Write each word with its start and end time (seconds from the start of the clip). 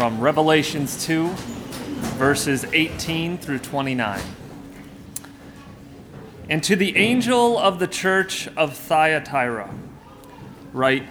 from 0.00 0.18
Revelations 0.18 1.04
2, 1.04 1.28
verses 2.16 2.64
18 2.72 3.36
through 3.36 3.58
29. 3.58 4.18
And 6.48 6.64
to 6.64 6.74
the 6.74 6.96
angel 6.96 7.58
of 7.58 7.78
the 7.78 7.86
church 7.86 8.48
of 8.56 8.74
Thyatira, 8.74 9.68
write 10.72 11.06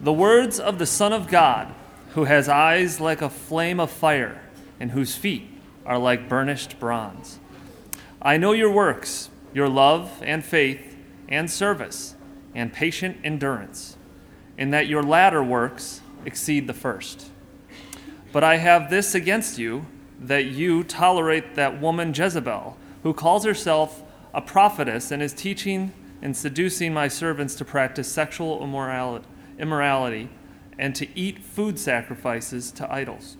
the 0.00 0.12
words 0.12 0.60
of 0.60 0.78
the 0.78 0.86
Son 0.86 1.12
of 1.12 1.26
God, 1.26 1.74
who 2.10 2.26
has 2.26 2.48
eyes 2.48 3.00
like 3.00 3.20
a 3.20 3.28
flame 3.28 3.80
of 3.80 3.90
fire, 3.90 4.40
and 4.78 4.92
whose 4.92 5.16
feet 5.16 5.50
are 5.84 5.98
like 5.98 6.28
burnished 6.28 6.78
bronze. 6.78 7.40
I 8.22 8.36
know 8.36 8.52
your 8.52 8.70
works, 8.70 9.28
your 9.52 9.68
love 9.68 10.22
and 10.22 10.44
faith 10.44 10.96
and 11.28 11.50
service 11.50 12.14
and 12.54 12.72
patient 12.72 13.16
endurance, 13.24 13.96
in 14.56 14.70
that 14.70 14.86
your 14.86 15.02
latter 15.02 15.42
works 15.42 16.00
exceed 16.24 16.68
the 16.68 16.74
first. 16.74 17.29
But 18.32 18.44
I 18.44 18.56
have 18.56 18.90
this 18.90 19.14
against 19.14 19.58
you 19.58 19.86
that 20.20 20.46
you 20.46 20.84
tolerate 20.84 21.54
that 21.56 21.80
woman 21.80 22.14
Jezebel, 22.14 22.76
who 23.02 23.14
calls 23.14 23.44
herself 23.44 24.02
a 24.32 24.40
prophetess 24.40 25.10
and 25.10 25.22
is 25.22 25.32
teaching 25.32 25.92
and 26.22 26.36
seducing 26.36 26.92
my 26.92 27.08
servants 27.08 27.54
to 27.56 27.64
practice 27.64 28.10
sexual 28.10 28.62
immorality 29.58 30.28
and 30.78 30.94
to 30.94 31.18
eat 31.18 31.42
food 31.42 31.78
sacrifices 31.78 32.70
to 32.72 32.92
idols. 32.92 33.36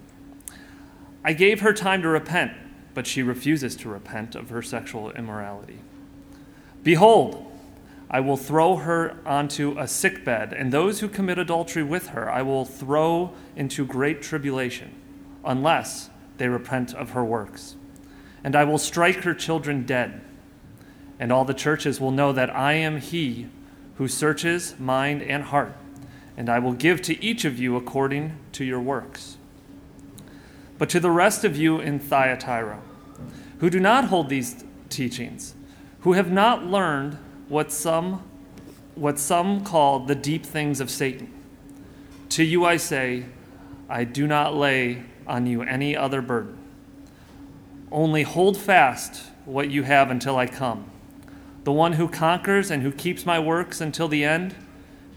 I 1.24 1.34
gave 1.34 1.60
her 1.60 1.72
time 1.72 2.02
to 2.02 2.08
repent, 2.08 2.52
but 2.94 3.06
she 3.06 3.22
refuses 3.22 3.76
to 3.76 3.88
repent 3.88 4.34
of 4.34 4.48
her 4.48 4.62
sexual 4.62 5.10
immorality. 5.12 5.80
Behold, 6.82 7.49
I 8.10 8.20
will 8.20 8.36
throw 8.36 8.76
her 8.76 9.16
onto 9.24 9.78
a 9.78 9.86
sickbed, 9.86 10.52
and 10.52 10.72
those 10.72 11.00
who 11.00 11.08
commit 11.08 11.38
adultery 11.38 11.82
with 11.82 12.08
her 12.08 12.30
I 12.30 12.42
will 12.42 12.64
throw 12.64 13.32
into 13.54 13.86
great 13.86 14.20
tribulation, 14.20 14.92
unless 15.44 16.10
they 16.38 16.48
repent 16.48 16.94
of 16.94 17.10
her 17.10 17.24
works. 17.24 17.76
And 18.42 18.56
I 18.56 18.64
will 18.64 18.78
strike 18.78 19.22
her 19.24 19.34
children 19.34 19.84
dead 19.84 20.22
and 21.20 21.30
all 21.30 21.44
the 21.44 21.54
churches 21.54 22.00
will 22.00 22.10
know 22.10 22.32
that 22.32 22.50
I 22.50 22.72
am 22.72 22.96
he 22.96 23.46
who 23.96 24.08
searches 24.08 24.74
mind 24.80 25.22
and 25.22 25.44
heart, 25.44 25.76
and 26.36 26.48
I 26.48 26.58
will 26.58 26.72
give 26.72 27.02
to 27.02 27.22
each 27.22 27.44
of 27.44 27.58
you 27.58 27.76
according 27.76 28.38
to 28.52 28.64
your 28.64 28.80
works. 28.80 29.36
But 30.78 30.88
to 30.88 30.98
the 30.98 31.10
rest 31.10 31.44
of 31.44 31.58
you 31.58 31.78
in 31.78 31.98
Thyatira, 32.00 32.80
who 33.58 33.68
do 33.68 33.78
not 33.78 34.06
hold 34.06 34.30
these 34.30 34.64
teachings, 34.88 35.54
who 36.00 36.14
have 36.14 36.32
not 36.32 36.64
learned 36.64 37.18
what 37.50 37.72
some, 37.72 38.22
what 38.94 39.18
some 39.18 39.64
call 39.64 39.98
the 39.98 40.14
deep 40.14 40.46
things 40.46 40.80
of 40.80 40.88
Satan, 40.88 41.30
to 42.30 42.44
you 42.44 42.64
I 42.64 42.76
say, 42.76 43.26
I 43.88 44.04
do 44.04 44.28
not 44.28 44.54
lay 44.54 45.02
on 45.26 45.46
you 45.46 45.62
any 45.62 45.96
other 45.96 46.22
burden. 46.22 46.56
Only 47.90 48.22
hold 48.22 48.56
fast 48.56 49.24
what 49.44 49.68
you 49.68 49.82
have 49.82 50.12
until 50.12 50.36
I 50.36 50.46
come. 50.46 50.88
The 51.64 51.72
one 51.72 51.94
who 51.94 52.08
conquers 52.08 52.70
and 52.70 52.84
who 52.84 52.92
keeps 52.92 53.26
my 53.26 53.40
works 53.40 53.80
until 53.80 54.06
the 54.06 54.24
end, 54.24 54.54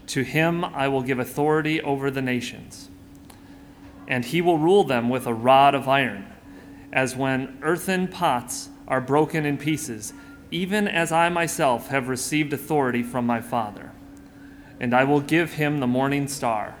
to 0.08 0.24
him 0.24 0.64
I 0.64 0.88
will 0.88 1.02
give 1.02 1.20
authority 1.20 1.80
over 1.80 2.10
the 2.10 2.20
nations. 2.20 2.90
And 4.08 4.24
he 4.24 4.42
will 4.42 4.58
rule 4.58 4.82
them 4.82 5.08
with 5.08 5.28
a 5.28 5.32
rod 5.32 5.76
of 5.76 5.86
iron, 5.86 6.26
as 6.92 7.14
when 7.14 7.58
earthen 7.62 8.08
pots 8.08 8.70
are 8.88 9.00
broken 9.00 9.46
in 9.46 9.56
pieces, 9.56 10.12
even 10.50 10.86
as 10.86 11.12
I 11.12 11.28
myself 11.28 11.88
have 11.88 12.08
received 12.08 12.52
authority 12.52 13.02
from 13.02 13.26
my 13.26 13.40
Father. 13.40 13.92
And 14.80 14.94
I 14.94 15.04
will 15.04 15.20
give 15.20 15.54
him 15.54 15.80
the 15.80 15.86
morning 15.86 16.28
star. 16.28 16.76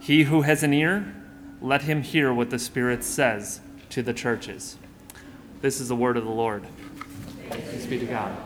He 0.00 0.24
who 0.24 0.42
has 0.42 0.62
an 0.62 0.74
ear, 0.74 1.14
let 1.60 1.82
him 1.82 2.02
hear 2.02 2.32
what 2.32 2.50
the 2.50 2.58
Spirit 2.58 3.04
says 3.04 3.60
to 3.90 4.02
the 4.02 4.12
churches. 4.12 4.76
This 5.60 5.80
is 5.80 5.88
the 5.88 5.96
word 5.96 6.16
of 6.16 6.24
the 6.24 6.30
Lord. 6.30 6.64
Thanks 7.48 7.86
be 7.86 7.98
to 7.98 8.06
God. 8.06 8.36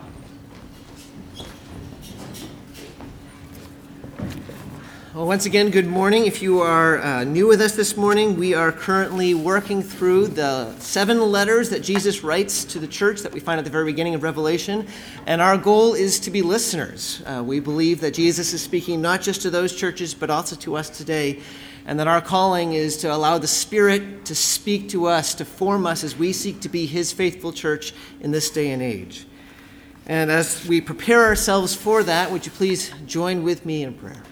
Well, 5.19 5.27
once 5.27 5.45
again, 5.45 5.69
good 5.69 5.85
morning. 5.85 6.27
If 6.27 6.41
you 6.41 6.61
are 6.61 6.99
uh, 6.99 7.25
new 7.25 7.45
with 7.45 7.59
us 7.59 7.75
this 7.75 7.97
morning, 7.97 8.37
we 8.37 8.53
are 8.53 8.71
currently 8.71 9.33
working 9.33 9.83
through 9.83 10.27
the 10.27 10.73
seven 10.79 11.19
letters 11.29 11.69
that 11.71 11.81
Jesus 11.81 12.23
writes 12.23 12.63
to 12.63 12.79
the 12.79 12.87
church 12.87 13.19
that 13.23 13.33
we 13.33 13.41
find 13.41 13.59
at 13.59 13.65
the 13.65 13.69
very 13.69 13.83
beginning 13.83 14.15
of 14.15 14.23
Revelation. 14.23 14.87
And 15.27 15.41
our 15.41 15.57
goal 15.57 15.93
is 15.93 16.21
to 16.21 16.31
be 16.31 16.41
listeners. 16.41 17.21
Uh, 17.25 17.43
we 17.45 17.59
believe 17.59 17.99
that 17.99 18.13
Jesus 18.13 18.53
is 18.53 18.61
speaking 18.61 19.01
not 19.01 19.19
just 19.19 19.41
to 19.41 19.49
those 19.49 19.75
churches, 19.75 20.13
but 20.13 20.29
also 20.29 20.55
to 20.55 20.77
us 20.77 20.89
today. 20.89 21.41
And 21.85 21.99
that 21.99 22.07
our 22.07 22.21
calling 22.21 22.71
is 22.71 22.95
to 22.99 23.13
allow 23.13 23.39
the 23.39 23.45
Spirit 23.45 24.23
to 24.23 24.35
speak 24.35 24.87
to 24.91 25.07
us, 25.07 25.35
to 25.35 25.43
form 25.43 25.85
us 25.85 26.05
as 26.05 26.15
we 26.15 26.31
seek 26.31 26.61
to 26.61 26.69
be 26.69 26.85
His 26.85 27.11
faithful 27.11 27.51
church 27.51 27.93
in 28.21 28.31
this 28.31 28.49
day 28.49 28.71
and 28.71 28.81
age. 28.81 29.27
And 30.05 30.31
as 30.31 30.65
we 30.65 30.79
prepare 30.79 31.25
ourselves 31.25 31.75
for 31.75 32.03
that, 32.03 32.31
would 32.31 32.45
you 32.45 32.53
please 32.53 32.93
join 33.05 33.43
with 33.43 33.65
me 33.65 33.83
in 33.83 33.95
prayer? 33.95 34.23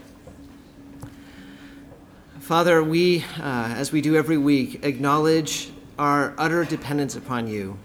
Father, 2.47 2.81
we, 2.81 3.25
uh, 3.41 3.73
as 3.75 3.91
we 3.91 3.99
do 3.99 4.15
every 4.15 4.37
week, 4.37 4.85
acknowledge 4.85 5.69
our 5.99 6.33
utter 6.37 6.63
dependence 6.63 7.17
upon 7.17 7.49
you. 7.49 7.77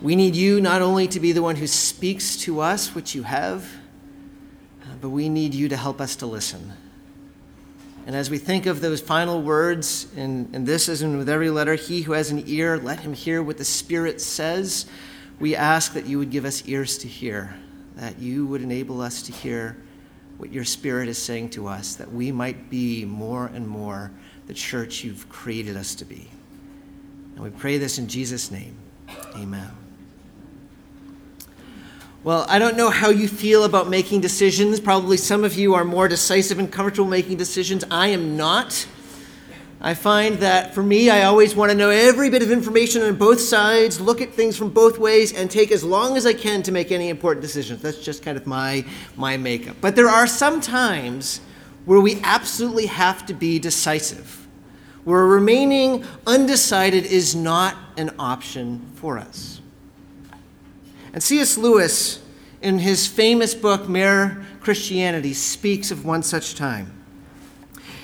We 0.00 0.14
need 0.14 0.36
you 0.36 0.60
not 0.60 0.80
only 0.80 1.08
to 1.08 1.18
be 1.18 1.32
the 1.32 1.42
one 1.42 1.56
who 1.56 1.66
speaks 1.66 2.36
to 2.42 2.60
us, 2.60 2.94
which 2.94 3.16
you 3.16 3.24
have, 3.24 3.64
uh, 4.84 4.94
but 5.00 5.08
we 5.08 5.28
need 5.28 5.54
you 5.54 5.68
to 5.70 5.76
help 5.76 6.00
us 6.00 6.14
to 6.14 6.26
listen. 6.26 6.72
And 8.06 8.14
as 8.14 8.30
we 8.30 8.38
think 8.38 8.66
of 8.66 8.80
those 8.80 9.00
final 9.00 9.42
words, 9.42 10.06
in, 10.14 10.48
in 10.52 10.64
this 10.64 10.88
as 10.88 11.02
in 11.02 11.18
with 11.18 11.28
every 11.28 11.50
letter, 11.50 11.74
he 11.74 12.02
who 12.02 12.12
has 12.12 12.30
an 12.30 12.44
ear, 12.46 12.78
let 12.78 13.00
him 13.00 13.12
hear 13.12 13.42
what 13.42 13.58
the 13.58 13.64
Spirit 13.64 14.20
says. 14.20 14.86
We 15.40 15.56
ask 15.56 15.94
that 15.94 16.06
you 16.06 16.20
would 16.20 16.30
give 16.30 16.44
us 16.44 16.62
ears 16.68 16.96
to 16.98 17.08
hear, 17.08 17.56
that 17.96 18.20
you 18.20 18.46
would 18.46 18.62
enable 18.62 19.00
us 19.00 19.20
to 19.22 19.32
hear 19.32 19.76
what 20.38 20.52
your 20.52 20.64
Spirit 20.64 21.08
is 21.08 21.18
saying 21.18 21.50
to 21.50 21.66
us, 21.66 21.96
that 21.96 22.10
we 22.10 22.32
might 22.32 22.70
be 22.70 23.04
more 23.04 23.46
and 23.46 23.68
more 23.68 24.10
the 24.46 24.54
church 24.54 25.04
you've 25.04 25.28
created 25.28 25.76
us 25.76 25.94
to 25.96 26.04
be. 26.04 26.28
And 27.34 27.44
we 27.44 27.50
pray 27.50 27.76
this 27.78 27.98
in 27.98 28.08
Jesus' 28.08 28.50
name. 28.50 28.76
Amen. 29.36 29.70
Well, 32.24 32.46
I 32.48 32.58
don't 32.58 32.76
know 32.76 32.90
how 32.90 33.10
you 33.10 33.28
feel 33.28 33.64
about 33.64 33.88
making 33.88 34.20
decisions. 34.20 34.80
Probably 34.80 35.16
some 35.16 35.44
of 35.44 35.54
you 35.54 35.74
are 35.74 35.84
more 35.84 36.08
decisive 36.08 36.58
and 36.58 36.70
comfortable 36.70 37.08
making 37.08 37.36
decisions. 37.36 37.84
I 37.90 38.08
am 38.08 38.36
not. 38.36 38.86
I 39.80 39.94
find 39.94 40.38
that 40.38 40.74
for 40.74 40.82
me, 40.82 41.08
I 41.08 41.22
always 41.22 41.54
want 41.54 41.70
to 41.70 41.76
know 41.76 41.90
every 41.90 42.30
bit 42.30 42.42
of 42.42 42.50
information 42.50 43.02
on 43.02 43.14
both 43.14 43.40
sides, 43.40 44.00
look 44.00 44.20
at 44.20 44.34
things 44.34 44.56
from 44.56 44.70
both 44.70 44.98
ways, 44.98 45.32
and 45.32 45.48
take 45.48 45.70
as 45.70 45.84
long 45.84 46.16
as 46.16 46.26
I 46.26 46.32
can 46.32 46.64
to 46.64 46.72
make 46.72 46.90
any 46.90 47.08
important 47.10 47.42
decisions. 47.42 47.80
That's 47.80 48.02
just 48.02 48.24
kind 48.24 48.36
of 48.36 48.44
my, 48.44 48.84
my 49.16 49.36
makeup. 49.36 49.76
But 49.80 49.94
there 49.94 50.08
are 50.08 50.26
some 50.26 50.60
times 50.60 51.40
where 51.84 52.00
we 52.00 52.20
absolutely 52.24 52.86
have 52.86 53.24
to 53.26 53.34
be 53.34 53.60
decisive, 53.60 54.48
where 55.04 55.24
remaining 55.24 56.04
undecided 56.26 57.06
is 57.06 57.36
not 57.36 57.76
an 57.96 58.10
option 58.18 58.84
for 58.96 59.16
us. 59.16 59.60
And 61.12 61.22
C.S. 61.22 61.56
Lewis, 61.56 62.20
in 62.60 62.80
his 62.80 63.06
famous 63.06 63.54
book, 63.54 63.88
Mere 63.88 64.44
Christianity, 64.60 65.34
speaks 65.34 65.92
of 65.92 66.04
one 66.04 66.24
such 66.24 66.56
time. 66.56 66.92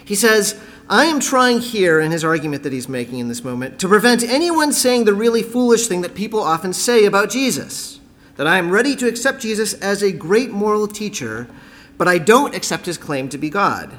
He 0.04 0.14
says, 0.14 0.60
I 0.88 1.06
am 1.06 1.18
trying 1.18 1.60
here, 1.60 1.98
in 1.98 2.12
his 2.12 2.24
argument 2.24 2.62
that 2.62 2.72
he's 2.72 2.88
making 2.88 3.18
in 3.18 3.28
this 3.28 3.42
moment, 3.42 3.78
to 3.78 3.88
prevent 3.88 4.22
anyone 4.22 4.72
saying 4.72 5.04
the 5.04 5.14
really 5.14 5.42
foolish 5.42 5.86
thing 5.86 6.02
that 6.02 6.14
people 6.14 6.40
often 6.40 6.72
say 6.72 7.04
about 7.04 7.30
Jesus 7.30 8.00
that 8.36 8.46
I 8.46 8.58
am 8.58 8.70
ready 8.70 8.96
to 8.96 9.06
accept 9.08 9.40
Jesus 9.40 9.74
as 9.74 10.02
a 10.02 10.12
great 10.12 10.50
moral 10.50 10.88
teacher, 10.88 11.48
but 11.96 12.08
I 12.08 12.18
don't 12.18 12.54
accept 12.54 12.86
his 12.86 12.98
claim 12.98 13.28
to 13.28 13.38
be 13.38 13.48
God. 13.48 13.92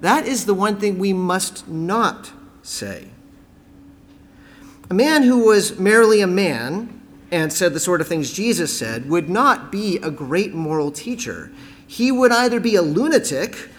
That 0.00 0.26
is 0.26 0.44
the 0.44 0.54
one 0.54 0.76
thing 0.76 0.98
we 0.98 1.12
must 1.12 1.66
not 1.68 2.32
say. 2.62 3.08
A 4.90 4.94
man 4.94 5.22
who 5.22 5.46
was 5.46 5.78
merely 5.78 6.20
a 6.20 6.26
man 6.26 7.00
and 7.30 7.50
said 7.50 7.72
the 7.72 7.80
sort 7.80 8.02
of 8.02 8.08
things 8.08 8.32
Jesus 8.32 8.76
said 8.76 9.08
would 9.08 9.30
not 9.30 9.72
be 9.72 9.96
a 9.98 10.10
great 10.10 10.52
moral 10.52 10.90
teacher. 10.90 11.50
He 11.86 12.12
would 12.12 12.32
either 12.32 12.60
be 12.60 12.74
a 12.74 12.82
lunatic 12.82 13.70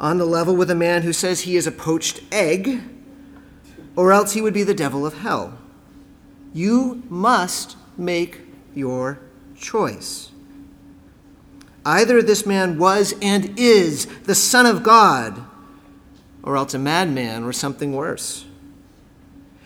on 0.00 0.18
the 0.18 0.24
level 0.24 0.54
with 0.54 0.70
a 0.70 0.74
man 0.74 1.02
who 1.02 1.12
says 1.12 1.40
he 1.40 1.56
is 1.56 1.66
a 1.66 1.72
poached 1.72 2.20
egg, 2.30 2.82
or 3.96 4.12
else 4.12 4.32
he 4.32 4.40
would 4.40 4.54
be 4.54 4.62
the 4.62 4.74
devil 4.74 5.04
of 5.04 5.18
hell. 5.18 5.58
You 6.54 7.02
must 7.08 7.76
make 7.96 8.40
your 8.74 9.20
choice. 9.56 10.30
Either 11.84 12.22
this 12.22 12.46
man 12.46 12.78
was 12.78 13.14
and 13.20 13.58
is 13.58 14.06
the 14.24 14.34
Son 14.34 14.66
of 14.66 14.82
God, 14.82 15.44
or 16.42 16.56
else 16.56 16.74
a 16.74 16.78
madman 16.78 17.44
or 17.44 17.52
something 17.52 17.92
worse. 17.92 18.44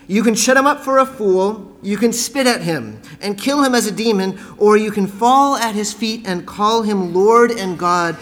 You 0.09 0.23
can 0.23 0.35
shut 0.35 0.57
him 0.57 0.67
up 0.67 0.81
for 0.81 0.99
a 0.99 1.07
fool, 1.07 1.77
you 1.83 1.97
can 1.97 2.13
spit 2.13 2.47
at 2.47 2.63
him 2.63 3.01
and 3.21 3.39
kill 3.39 3.63
him 3.63 3.75
as 3.75 3.87
a 3.87 3.93
demon, 3.93 4.39
or 4.59 4.77
you 4.77 4.91
can 4.91 5.07
fall 5.07 5.57
at 5.57 5.75
his 5.75 5.93
feet 5.93 6.27
and 6.27 6.47
call 6.47 6.83
him 6.83 7.15
Lord 7.15 7.51
and 7.51 7.79
God 7.79 8.17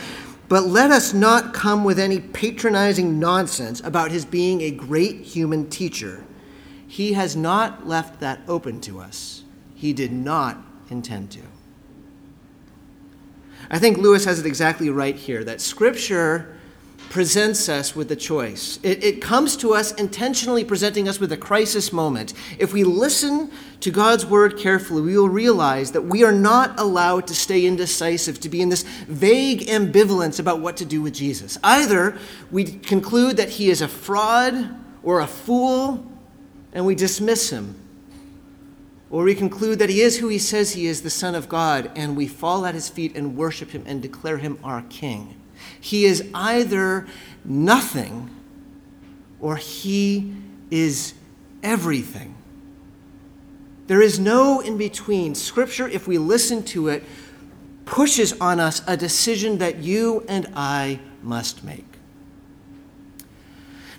But 0.51 0.67
let 0.67 0.91
us 0.91 1.15
not 1.15 1.55
come 1.55 1.85
with 1.85 2.01
any 2.01 2.19
patronizing 2.19 3.21
nonsense 3.21 3.81
about 3.85 4.11
his 4.11 4.25
being 4.25 4.63
a 4.63 4.73
great 4.73 5.21
human 5.21 5.71
teacher. 5.71 6.25
He 6.89 7.13
has 7.13 7.37
not 7.37 7.87
left 7.87 8.19
that 8.19 8.41
open 8.49 8.81
to 8.81 8.99
us. 8.99 9.45
He 9.77 9.93
did 9.93 10.11
not 10.11 10.59
intend 10.91 11.31
to. 11.31 11.41
I 13.71 13.79
think 13.79 13.99
Lewis 13.99 14.25
has 14.25 14.41
it 14.41 14.47
exactly 14.47 14.91
right 14.91 15.15
here 15.15 15.45
that 15.45 15.61
Scripture 15.61 16.59
presents 17.11 17.69
us 17.69 17.97
with 17.97 18.11
a 18.13 18.17
choice. 18.17 18.79
It, 18.85 19.03
it, 19.03 19.21
comes 19.21 19.57
to 19.57 19.75
us 19.75 19.91
intentionally 19.95 20.65
presenting 20.65 21.09
us 21.09 21.19
with 21.19 21.33
a 21.33 21.37
crisis 21.37 21.93
moment. 21.93 22.33
If 22.57 22.73
we 22.73 22.85
listen 22.85 23.51
to 23.81 23.91
God's 23.91 24.25
word 24.25 24.57
carefully, 24.57 25.03
we 25.03 25.19
will 25.19 25.29
realize 25.29 25.91
that 25.91 26.03
we 26.03 26.23
are 26.23 26.33
not 26.33 26.79
allowed 26.79 27.27
to 27.27 27.35
stay 27.35 27.67
indecisive, 27.67 28.39
to 28.41 28.49
be 28.49 28.63
in 28.63 28.69
this 28.69 28.85
vague 29.09 29.63
ambivalence 29.63 30.39
about 30.39 30.61
what 30.61 30.77
to 30.77 30.85
do 30.85 31.03
with 31.03 31.13
Jesus. 31.13 31.59
Either 31.65 32.17
we 32.53 32.65
conclude 32.65 33.37
that 33.39 33.51
he 33.51 33.71
is 33.71 33.83
a 33.83 33.89
fraud 33.89 34.73
or 35.03 35.19
a 35.21 35.27
fool, 35.27 36.07
and 36.73 36.87
we 36.87 36.95
dismiss 36.95 37.51
him. 37.51 37.75
Or 39.11 39.25
we 39.25 39.35
conclude 39.35 39.81
that 39.81 39.91
he 39.91 40.01
is 40.01 40.19
who 40.19 40.29
he 40.29 40.39
says 40.39 40.75
he 40.75 40.87
is, 40.87 41.03
the 41.03 41.11
Son 41.11 41.35
of 41.35 41.49
God, 41.49 41.91
and 41.97 42.17
we 42.17 42.29
fall 42.29 42.65
at 42.65 42.75
his 42.75 42.89
feet 42.89 43.17
and 43.17 43.37
worship 43.37 43.73
him 43.73 43.83
and 43.85 44.01
declare 44.01 44.39
him 44.39 44.61
our 44.63 44.83
King. 44.83 45.40
He 45.81 46.05
is 46.05 46.29
either 46.35 47.07
nothing 47.45 48.31
or 49.41 49.57
he 49.57 50.35
is 50.71 51.15
everything. 51.63 52.35
There 53.87 54.01
is 54.01 54.21
no 54.21 54.61
in 54.61 54.77
between. 54.77 55.35
Scripture, 55.35 55.89
if 55.89 56.07
we 56.07 56.19
listen 56.19 56.63
to 56.65 56.89
it, 56.89 57.05
pushes 57.85 58.33
on 58.41 58.61
us 58.61 58.83
a 58.87 58.97
decision 58.97 59.59
that 59.59 59.79
you 59.79 60.25
and 60.29 60.47
I 60.55 61.01
must 61.23 61.65
make. 61.65 61.87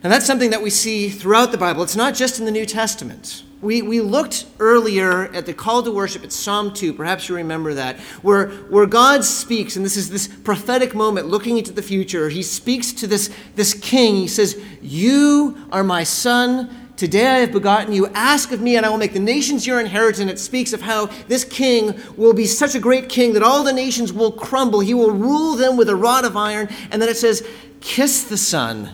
And 0.03 0.11
that's 0.11 0.25
something 0.25 0.49
that 0.51 0.61
we 0.61 0.69
see 0.69 1.09
throughout 1.09 1.51
the 1.51 1.57
Bible. 1.57 1.83
It's 1.83 1.95
not 1.95 2.15
just 2.15 2.39
in 2.39 2.45
the 2.45 2.51
New 2.51 2.65
Testament. 2.65 3.43
We, 3.61 3.83
we 3.83 4.01
looked 4.01 4.45
earlier 4.59 5.31
at 5.33 5.45
the 5.45 5.53
call 5.53 5.83
to 5.83 5.91
worship 5.91 6.23
at 6.23 6.31
Psalm 6.31 6.73
2, 6.73 6.93
perhaps 6.93 7.29
you 7.29 7.35
remember 7.35 7.75
that, 7.75 7.99
where, 8.23 8.49
where 8.49 8.87
God 8.87 9.23
speaks, 9.23 9.75
and 9.75 9.85
this 9.85 9.95
is 9.95 10.09
this 10.09 10.27
prophetic 10.27 10.95
moment 10.95 11.27
looking 11.27 11.59
into 11.59 11.71
the 11.71 11.83
future. 11.83 12.29
He 12.29 12.41
speaks 12.41 12.91
to 12.93 13.07
this, 13.07 13.29
this 13.55 13.75
king. 13.75 14.15
He 14.15 14.27
says, 14.27 14.59
You 14.81 15.67
are 15.71 15.83
my 15.83 16.03
son. 16.03 16.75
Today 16.97 17.27
I 17.27 17.37
have 17.39 17.51
begotten 17.51 17.93
you. 17.93 18.07
Ask 18.07 18.51
of 18.51 18.61
me, 18.61 18.77
and 18.77 18.85
I 18.85 18.89
will 18.89 18.97
make 18.97 19.13
the 19.13 19.19
nations 19.19 19.67
your 19.67 19.79
inheritance. 19.79 20.31
It 20.31 20.39
speaks 20.39 20.73
of 20.73 20.81
how 20.81 21.07
this 21.27 21.43
king 21.43 21.99
will 22.17 22.33
be 22.33 22.45
such 22.47 22.73
a 22.73 22.79
great 22.79 23.09
king 23.09 23.33
that 23.33 23.43
all 23.43 23.63
the 23.63 23.73
nations 23.73 24.11
will 24.11 24.31
crumble. 24.31 24.79
He 24.79 24.95
will 24.95 25.11
rule 25.11 25.55
them 25.55 25.77
with 25.77 25.89
a 25.89 25.95
rod 25.95 26.25
of 26.25 26.35
iron. 26.35 26.67
And 26.89 26.99
then 26.99 27.09
it 27.09 27.17
says, 27.17 27.47
Kiss 27.79 28.23
the 28.23 28.37
son, 28.37 28.91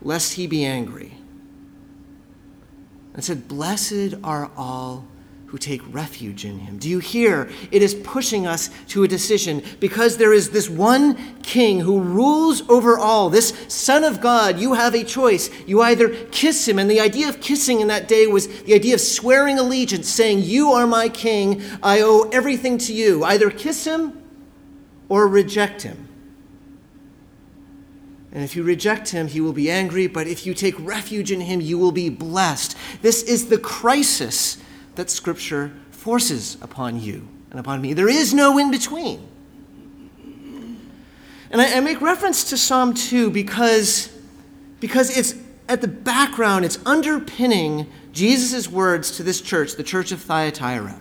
lest 0.00 0.34
he 0.34 0.46
be 0.46 0.64
angry 0.64 1.18
and 3.14 3.24
said, 3.24 3.48
Blessed 3.48 4.14
are 4.22 4.50
all 4.56 5.06
who 5.54 5.58
take 5.58 5.94
refuge 5.94 6.44
in 6.44 6.58
him. 6.58 6.78
Do 6.78 6.88
you 6.88 6.98
hear? 6.98 7.48
It 7.70 7.80
is 7.80 7.94
pushing 7.94 8.44
us 8.44 8.70
to 8.88 9.04
a 9.04 9.08
decision 9.08 9.62
because 9.78 10.16
there 10.16 10.32
is 10.32 10.50
this 10.50 10.68
one 10.68 11.40
king 11.42 11.78
who 11.78 12.00
rules 12.00 12.68
over 12.68 12.98
all, 12.98 13.30
this 13.30 13.50
Son 13.68 14.02
of 14.02 14.20
God. 14.20 14.58
You 14.58 14.72
have 14.72 14.96
a 14.96 15.04
choice. 15.04 15.48
You 15.64 15.80
either 15.80 16.08
kiss 16.08 16.66
him, 16.66 16.76
and 16.80 16.90
the 16.90 16.98
idea 16.98 17.28
of 17.28 17.40
kissing 17.40 17.80
in 17.80 17.86
that 17.86 18.08
day 18.08 18.26
was 18.26 18.48
the 18.62 18.74
idea 18.74 18.94
of 18.94 19.00
swearing 19.00 19.60
allegiance, 19.60 20.08
saying, 20.08 20.40
You 20.42 20.72
are 20.72 20.88
my 20.88 21.08
king, 21.08 21.62
I 21.84 22.00
owe 22.00 22.28
everything 22.32 22.76
to 22.78 22.92
you. 22.92 23.22
Either 23.22 23.48
kiss 23.48 23.84
him 23.84 24.20
or 25.08 25.28
reject 25.28 25.82
him. 25.82 26.08
And 28.34 28.42
if 28.42 28.56
you 28.56 28.64
reject 28.64 29.10
him, 29.10 29.28
he 29.28 29.40
will 29.40 29.52
be 29.52 29.70
angry, 29.70 30.08
but 30.08 30.26
if 30.26 30.44
you 30.44 30.54
take 30.54 30.74
refuge 30.80 31.30
in 31.30 31.40
him, 31.40 31.60
you 31.60 31.78
will 31.78 31.92
be 31.92 32.08
blessed. 32.08 32.76
This 33.00 33.22
is 33.22 33.48
the 33.48 33.58
crisis 33.58 34.58
that 34.96 35.08
Scripture 35.08 35.72
forces 35.92 36.56
upon 36.60 37.00
you 37.00 37.28
and 37.50 37.60
upon 37.60 37.80
me. 37.80 37.92
There 37.92 38.08
is 38.08 38.34
no 38.34 38.58
in 38.58 38.72
between. 38.72 39.28
And 41.52 41.62
I, 41.62 41.76
I 41.76 41.80
make 41.80 42.00
reference 42.00 42.42
to 42.50 42.56
Psalm 42.56 42.92
2 42.94 43.30
because, 43.30 44.10
because 44.80 45.16
it's 45.16 45.36
at 45.68 45.80
the 45.80 45.88
background, 45.88 46.64
it's 46.64 46.84
underpinning 46.84 47.86
Jesus' 48.12 48.68
words 48.68 49.16
to 49.16 49.22
this 49.22 49.40
church, 49.40 49.76
the 49.76 49.84
church 49.84 50.10
of 50.10 50.20
Thyatira. 50.20 51.00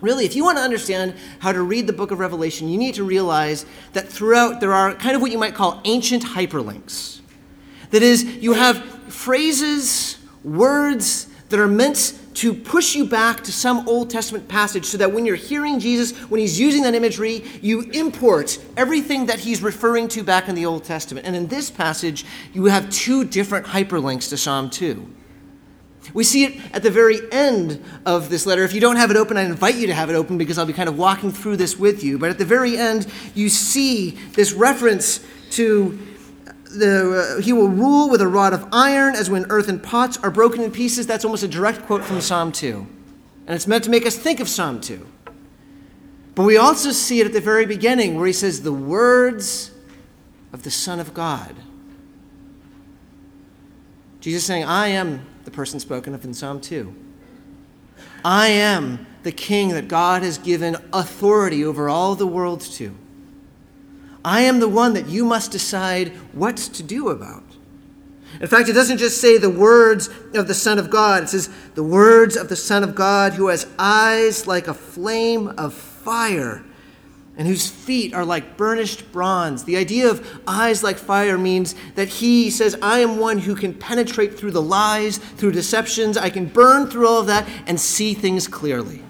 Really, 0.00 0.24
if 0.24 0.34
you 0.34 0.44
want 0.44 0.56
to 0.58 0.62
understand 0.62 1.14
how 1.40 1.52
to 1.52 1.62
read 1.62 1.86
the 1.86 1.92
book 1.92 2.10
of 2.10 2.18
Revelation, 2.18 2.68
you 2.68 2.78
need 2.78 2.94
to 2.94 3.04
realize 3.04 3.66
that 3.92 4.08
throughout 4.08 4.60
there 4.60 4.72
are 4.72 4.94
kind 4.94 5.14
of 5.14 5.20
what 5.20 5.30
you 5.30 5.38
might 5.38 5.54
call 5.54 5.80
ancient 5.84 6.22
hyperlinks. 6.22 7.20
That 7.90 8.02
is, 8.02 8.24
you 8.24 8.54
have 8.54 8.82
phrases, 9.12 10.18
words 10.42 11.26
that 11.50 11.58
are 11.58 11.68
meant 11.68 12.18
to 12.32 12.54
push 12.54 12.94
you 12.94 13.04
back 13.04 13.42
to 13.42 13.52
some 13.52 13.86
Old 13.88 14.08
Testament 14.08 14.48
passage 14.48 14.86
so 14.86 14.96
that 14.98 15.12
when 15.12 15.26
you're 15.26 15.36
hearing 15.36 15.80
Jesus, 15.80 16.16
when 16.30 16.40
he's 16.40 16.58
using 16.58 16.82
that 16.84 16.94
imagery, 16.94 17.44
you 17.60 17.82
import 17.92 18.58
everything 18.76 19.26
that 19.26 19.40
he's 19.40 19.60
referring 19.62 20.08
to 20.08 20.22
back 20.22 20.48
in 20.48 20.54
the 20.54 20.64
Old 20.64 20.84
Testament. 20.84 21.26
And 21.26 21.36
in 21.36 21.48
this 21.48 21.70
passage, 21.70 22.24
you 22.54 22.66
have 22.66 22.88
two 22.88 23.24
different 23.24 23.66
hyperlinks 23.66 24.28
to 24.30 24.36
Psalm 24.36 24.70
2. 24.70 25.06
We 26.14 26.24
see 26.24 26.44
it 26.44 26.74
at 26.74 26.82
the 26.82 26.90
very 26.90 27.20
end 27.30 27.84
of 28.04 28.30
this 28.30 28.46
letter. 28.46 28.64
If 28.64 28.72
you 28.72 28.80
don't 28.80 28.96
have 28.96 29.10
it 29.10 29.16
open, 29.16 29.36
I 29.36 29.42
invite 29.42 29.76
you 29.76 29.86
to 29.86 29.94
have 29.94 30.10
it 30.10 30.14
open 30.14 30.38
because 30.38 30.58
I'll 30.58 30.66
be 30.66 30.72
kind 30.72 30.88
of 30.88 30.98
walking 30.98 31.30
through 31.30 31.56
this 31.58 31.78
with 31.78 32.02
you. 32.02 32.18
But 32.18 32.30
at 32.30 32.38
the 32.38 32.44
very 32.44 32.76
end, 32.76 33.06
you 33.34 33.48
see 33.48 34.10
this 34.32 34.52
reference 34.52 35.24
to 35.52 35.98
the, 36.64 37.36
uh, 37.38 37.40
he 37.40 37.52
will 37.52 37.68
rule 37.68 38.08
with 38.08 38.20
a 38.20 38.28
rod 38.28 38.52
of 38.52 38.66
iron 38.72 39.14
as 39.14 39.28
when 39.28 39.46
earthen 39.50 39.78
pots 39.78 40.16
are 40.18 40.30
broken 40.30 40.62
in 40.62 40.70
pieces. 40.70 41.06
That's 41.06 41.24
almost 41.24 41.42
a 41.42 41.48
direct 41.48 41.82
quote 41.82 42.04
from 42.04 42.20
Psalm 42.20 42.52
2. 42.52 42.86
And 43.46 43.56
it's 43.56 43.66
meant 43.66 43.84
to 43.84 43.90
make 43.90 44.06
us 44.06 44.16
think 44.16 44.40
of 44.40 44.48
Psalm 44.48 44.80
2. 44.80 45.06
But 46.34 46.44
we 46.44 46.56
also 46.56 46.92
see 46.92 47.20
it 47.20 47.26
at 47.26 47.32
the 47.32 47.40
very 47.40 47.66
beginning 47.66 48.16
where 48.16 48.26
he 48.26 48.32
says, 48.32 48.62
the 48.62 48.72
words 48.72 49.72
of 50.52 50.62
the 50.62 50.70
Son 50.70 51.00
of 51.00 51.12
God. 51.12 51.54
Jesus 54.20 54.44
saying, 54.44 54.64
I 54.64 54.88
am 54.88 55.26
the 55.44 55.50
person 55.50 55.80
spoken 55.80 56.14
of 56.14 56.24
in 56.24 56.34
Psalm 56.34 56.60
2. 56.60 56.94
I 58.24 58.48
am 58.48 59.06
the 59.22 59.32
king 59.32 59.70
that 59.70 59.88
God 59.88 60.22
has 60.22 60.38
given 60.38 60.76
authority 60.92 61.64
over 61.64 61.88
all 61.88 62.14
the 62.14 62.26
world 62.26 62.60
to. 62.60 62.94
I 64.24 64.42
am 64.42 64.60
the 64.60 64.68
one 64.68 64.94
that 64.94 65.08
you 65.08 65.24
must 65.24 65.50
decide 65.50 66.08
what 66.32 66.56
to 66.56 66.82
do 66.82 67.08
about. 67.08 67.44
In 68.40 68.46
fact, 68.46 68.68
it 68.68 68.74
doesn't 68.74 68.98
just 68.98 69.20
say 69.20 69.38
the 69.38 69.50
words 69.50 70.08
of 70.34 70.46
the 70.46 70.54
Son 70.54 70.78
of 70.78 70.90
God, 70.90 71.24
it 71.24 71.28
says 71.30 71.50
the 71.74 71.82
words 71.82 72.36
of 72.36 72.48
the 72.48 72.56
Son 72.56 72.84
of 72.84 72.94
God 72.94 73.32
who 73.32 73.48
has 73.48 73.66
eyes 73.78 74.46
like 74.46 74.68
a 74.68 74.74
flame 74.74 75.48
of 75.58 75.74
fire 75.74 76.64
and 77.40 77.48
whose 77.48 77.70
feet 77.70 78.12
are 78.12 78.26
like 78.26 78.58
burnished 78.58 79.10
bronze. 79.12 79.64
The 79.64 79.78
idea 79.78 80.10
of 80.10 80.42
eyes 80.46 80.82
like 80.82 80.98
fire 80.98 81.38
means 81.38 81.74
that 81.94 82.08
he 82.08 82.50
says, 82.50 82.78
I 82.82 82.98
am 82.98 83.16
one 83.16 83.38
who 83.38 83.54
can 83.54 83.72
penetrate 83.72 84.38
through 84.38 84.50
the 84.50 84.60
lies, 84.60 85.16
through 85.16 85.52
deceptions. 85.52 86.18
I 86.18 86.28
can 86.28 86.44
burn 86.44 86.90
through 86.90 87.08
all 87.08 87.20
of 87.20 87.28
that 87.28 87.48
and 87.66 87.80
see 87.80 88.12
things 88.12 88.46
clearly. 88.46 89.02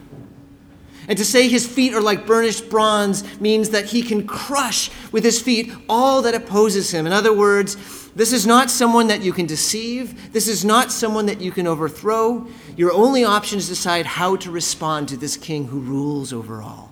And 1.08 1.18
to 1.18 1.24
say 1.24 1.48
his 1.48 1.66
feet 1.66 1.92
are 1.92 2.00
like 2.00 2.24
burnished 2.24 2.70
bronze 2.70 3.24
means 3.40 3.70
that 3.70 3.86
he 3.86 4.00
can 4.00 4.28
crush 4.28 4.92
with 5.10 5.24
his 5.24 5.42
feet 5.42 5.72
all 5.88 6.22
that 6.22 6.36
opposes 6.36 6.92
him. 6.92 7.08
In 7.08 7.12
other 7.12 7.32
words, 7.32 7.76
this 8.14 8.32
is 8.32 8.46
not 8.46 8.70
someone 8.70 9.08
that 9.08 9.22
you 9.22 9.32
can 9.32 9.46
deceive. 9.46 10.32
This 10.32 10.46
is 10.46 10.64
not 10.64 10.92
someone 10.92 11.26
that 11.26 11.40
you 11.40 11.50
can 11.50 11.66
overthrow. 11.66 12.46
Your 12.76 12.92
only 12.92 13.24
option 13.24 13.58
is 13.58 13.64
to 13.64 13.72
decide 13.72 14.06
how 14.06 14.36
to 14.36 14.52
respond 14.52 15.08
to 15.08 15.16
this 15.16 15.36
king 15.36 15.66
who 15.66 15.80
rules 15.80 16.32
over 16.32 16.62
all. 16.62 16.89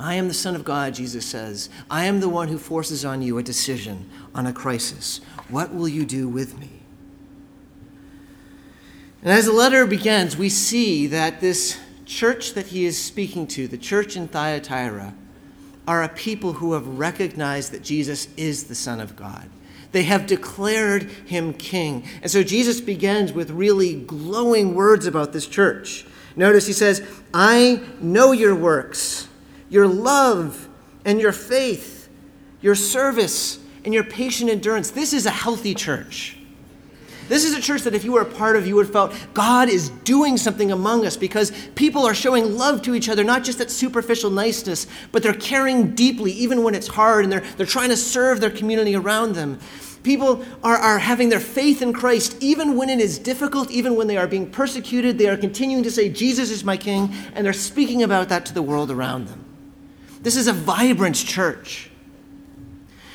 I 0.00 0.14
am 0.14 0.28
the 0.28 0.34
Son 0.34 0.56
of 0.56 0.64
God, 0.64 0.94
Jesus 0.94 1.26
says. 1.26 1.68
I 1.90 2.06
am 2.06 2.20
the 2.20 2.28
one 2.28 2.48
who 2.48 2.56
forces 2.56 3.04
on 3.04 3.20
you 3.20 3.36
a 3.36 3.42
decision, 3.42 4.08
on 4.34 4.46
a 4.46 4.52
crisis. 4.52 5.20
What 5.50 5.74
will 5.74 5.88
you 5.88 6.06
do 6.06 6.26
with 6.26 6.58
me? 6.58 6.70
And 9.22 9.30
as 9.30 9.44
the 9.44 9.52
letter 9.52 9.84
begins, 9.84 10.38
we 10.38 10.48
see 10.48 11.06
that 11.08 11.42
this 11.42 11.78
church 12.06 12.54
that 12.54 12.68
he 12.68 12.86
is 12.86 13.00
speaking 13.00 13.46
to, 13.48 13.68
the 13.68 13.76
church 13.76 14.16
in 14.16 14.26
Thyatira, 14.26 15.12
are 15.86 16.02
a 16.02 16.08
people 16.08 16.54
who 16.54 16.72
have 16.72 16.86
recognized 16.86 17.70
that 17.72 17.82
Jesus 17.82 18.28
is 18.38 18.64
the 18.64 18.74
Son 18.74 19.00
of 19.00 19.16
God. 19.16 19.50
They 19.92 20.04
have 20.04 20.26
declared 20.26 21.10
him 21.26 21.52
king. 21.52 22.04
And 22.22 22.30
so 22.30 22.42
Jesus 22.42 22.80
begins 22.80 23.34
with 23.34 23.50
really 23.50 23.96
glowing 23.96 24.74
words 24.74 25.04
about 25.04 25.34
this 25.34 25.46
church. 25.46 26.06
Notice 26.36 26.66
he 26.66 26.72
says, 26.72 27.06
I 27.34 27.82
know 28.00 28.32
your 28.32 28.54
works 28.54 29.28
your 29.70 29.86
love 29.86 30.68
and 31.04 31.20
your 31.20 31.32
faith, 31.32 32.08
your 32.60 32.74
service 32.74 33.58
and 33.84 33.94
your 33.94 34.04
patient 34.04 34.50
endurance. 34.50 34.90
This 34.90 35.12
is 35.14 35.24
a 35.24 35.30
healthy 35.30 35.74
church. 35.74 36.36
This 37.28 37.44
is 37.44 37.54
a 37.54 37.60
church 37.60 37.82
that 37.82 37.94
if 37.94 38.04
you 38.04 38.10
were 38.10 38.22
a 38.22 38.26
part 38.26 38.56
of, 38.56 38.66
you 38.66 38.74
would 38.74 38.86
have 38.86 38.92
felt 38.92 39.14
God 39.34 39.68
is 39.68 39.90
doing 40.02 40.36
something 40.36 40.72
among 40.72 41.06
us 41.06 41.16
because 41.16 41.52
people 41.76 42.04
are 42.04 42.12
showing 42.12 42.58
love 42.58 42.82
to 42.82 42.94
each 42.96 43.08
other, 43.08 43.22
not 43.22 43.44
just 43.44 43.58
that 43.58 43.70
superficial 43.70 44.30
niceness, 44.30 44.88
but 45.12 45.22
they're 45.22 45.32
caring 45.32 45.94
deeply, 45.94 46.32
even 46.32 46.64
when 46.64 46.74
it's 46.74 46.88
hard, 46.88 47.22
and 47.22 47.32
they're, 47.32 47.44
they're 47.56 47.66
trying 47.66 47.90
to 47.90 47.96
serve 47.96 48.40
their 48.40 48.50
community 48.50 48.96
around 48.96 49.36
them. 49.36 49.60
People 50.02 50.44
are, 50.64 50.76
are 50.76 50.98
having 50.98 51.28
their 51.28 51.38
faith 51.38 51.82
in 51.82 51.92
Christ 51.92 52.36
even 52.40 52.76
when 52.76 52.88
it 52.88 52.98
is 52.98 53.16
difficult, 53.16 53.70
even 53.70 53.94
when 53.94 54.08
they 54.08 54.16
are 54.16 54.26
being 54.26 54.50
persecuted. 54.50 55.16
They 55.16 55.28
are 55.28 55.36
continuing 55.36 55.84
to 55.84 55.90
say, 55.92 56.08
Jesus 56.08 56.50
is 56.50 56.64
my 56.64 56.76
king, 56.76 57.14
and 57.34 57.46
they're 57.46 57.52
speaking 57.52 58.02
about 58.02 58.28
that 58.30 58.44
to 58.46 58.54
the 58.54 58.62
world 58.62 58.90
around 58.90 59.28
them. 59.28 59.49
This 60.22 60.36
is 60.36 60.46
a 60.46 60.52
vibrant 60.52 61.16
church. 61.16 61.90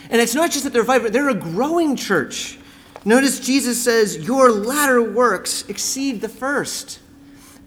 And 0.09 0.21
it's 0.21 0.35
not 0.35 0.51
just 0.51 0.63
that 0.63 0.73
they're 0.73 0.83
vibrant, 0.83 1.13
they're 1.13 1.29
a 1.29 1.35
growing 1.35 1.95
church. 1.95 2.57
Notice 3.03 3.39
Jesus 3.39 3.81
says, 3.83 4.17
Your 4.17 4.51
latter 4.51 5.01
works 5.01 5.67
exceed 5.67 6.21
the 6.21 6.29
first. 6.29 6.99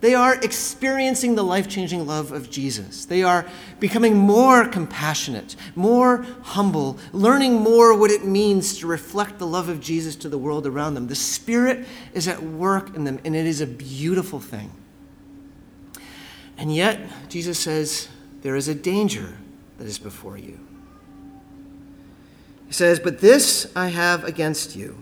They 0.00 0.14
are 0.14 0.34
experiencing 0.34 1.34
the 1.34 1.42
life 1.42 1.68
changing 1.68 2.06
love 2.06 2.30
of 2.30 2.50
Jesus. 2.50 3.04
They 3.04 3.24
are 3.24 3.44
becoming 3.80 4.16
more 4.16 4.66
compassionate, 4.66 5.56
more 5.74 6.24
humble, 6.42 6.98
learning 7.12 7.54
more 7.54 7.98
what 7.98 8.12
it 8.12 8.24
means 8.24 8.78
to 8.78 8.86
reflect 8.86 9.38
the 9.38 9.46
love 9.46 9.68
of 9.68 9.80
Jesus 9.80 10.14
to 10.16 10.28
the 10.28 10.38
world 10.38 10.68
around 10.68 10.94
them. 10.94 11.08
The 11.08 11.16
Spirit 11.16 11.84
is 12.14 12.28
at 12.28 12.40
work 12.40 12.94
in 12.94 13.02
them, 13.02 13.18
and 13.24 13.34
it 13.34 13.46
is 13.46 13.60
a 13.60 13.66
beautiful 13.66 14.38
thing. 14.38 14.70
And 16.56 16.74
yet, 16.74 17.00
Jesus 17.28 17.58
says, 17.58 18.08
there 18.42 18.56
is 18.56 18.68
a 18.68 18.74
danger 18.74 19.38
that 19.78 19.86
is 19.86 19.98
before 19.98 20.36
you. 20.36 20.58
He 22.66 22.72
says, 22.72 23.00
But 23.00 23.20
this 23.20 23.70
I 23.74 23.88
have 23.88 24.24
against 24.24 24.76
you, 24.76 24.98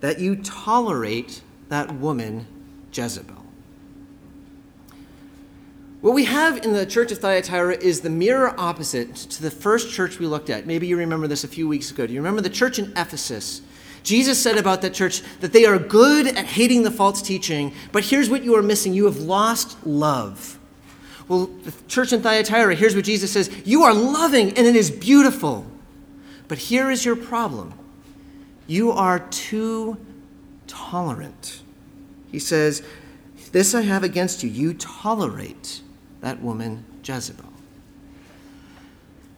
that 0.00 0.18
you 0.20 0.36
tolerate 0.36 1.42
that 1.68 1.94
woman, 1.94 2.46
Jezebel. 2.92 3.40
What 6.00 6.14
we 6.14 6.24
have 6.24 6.64
in 6.64 6.72
the 6.72 6.86
church 6.86 7.12
of 7.12 7.18
Thyatira 7.18 7.76
is 7.76 8.00
the 8.00 8.10
mirror 8.10 8.54
opposite 8.58 9.14
to 9.14 9.42
the 9.42 9.50
first 9.50 9.92
church 9.92 10.18
we 10.18 10.26
looked 10.26 10.48
at. 10.48 10.66
Maybe 10.66 10.86
you 10.86 10.96
remember 10.96 11.26
this 11.26 11.44
a 11.44 11.48
few 11.48 11.68
weeks 11.68 11.90
ago. 11.90 12.06
Do 12.06 12.12
you 12.14 12.20
remember 12.20 12.40
the 12.40 12.48
church 12.48 12.78
in 12.78 12.92
Ephesus? 12.96 13.60
Jesus 14.02 14.42
said 14.42 14.56
about 14.56 14.80
that 14.82 14.94
church 14.94 15.22
that 15.40 15.52
they 15.52 15.66
are 15.66 15.78
good 15.78 16.26
at 16.26 16.46
hating 16.46 16.84
the 16.84 16.90
false 16.90 17.20
teaching, 17.20 17.74
but 17.92 18.04
here's 18.04 18.30
what 18.30 18.42
you 18.42 18.54
are 18.56 18.62
missing 18.62 18.94
you 18.94 19.04
have 19.04 19.18
lost 19.18 19.86
love. 19.86 20.58
Well, 21.30 21.46
the 21.46 21.72
church 21.86 22.12
in 22.12 22.22
Thyatira, 22.22 22.74
here's 22.74 22.96
what 22.96 23.04
Jesus 23.04 23.30
says 23.30 23.48
You 23.64 23.84
are 23.84 23.94
loving 23.94 24.48
and 24.48 24.66
it 24.66 24.74
is 24.74 24.90
beautiful. 24.90 25.64
But 26.48 26.58
here 26.58 26.90
is 26.90 27.04
your 27.04 27.14
problem 27.14 27.72
you 28.66 28.90
are 28.90 29.20
too 29.20 29.96
tolerant. 30.66 31.62
He 32.32 32.40
says, 32.40 32.82
This 33.52 33.76
I 33.76 33.82
have 33.82 34.02
against 34.02 34.42
you. 34.42 34.50
You 34.50 34.74
tolerate 34.74 35.82
that 36.20 36.42
woman, 36.42 36.84
Jezebel. 37.04 37.44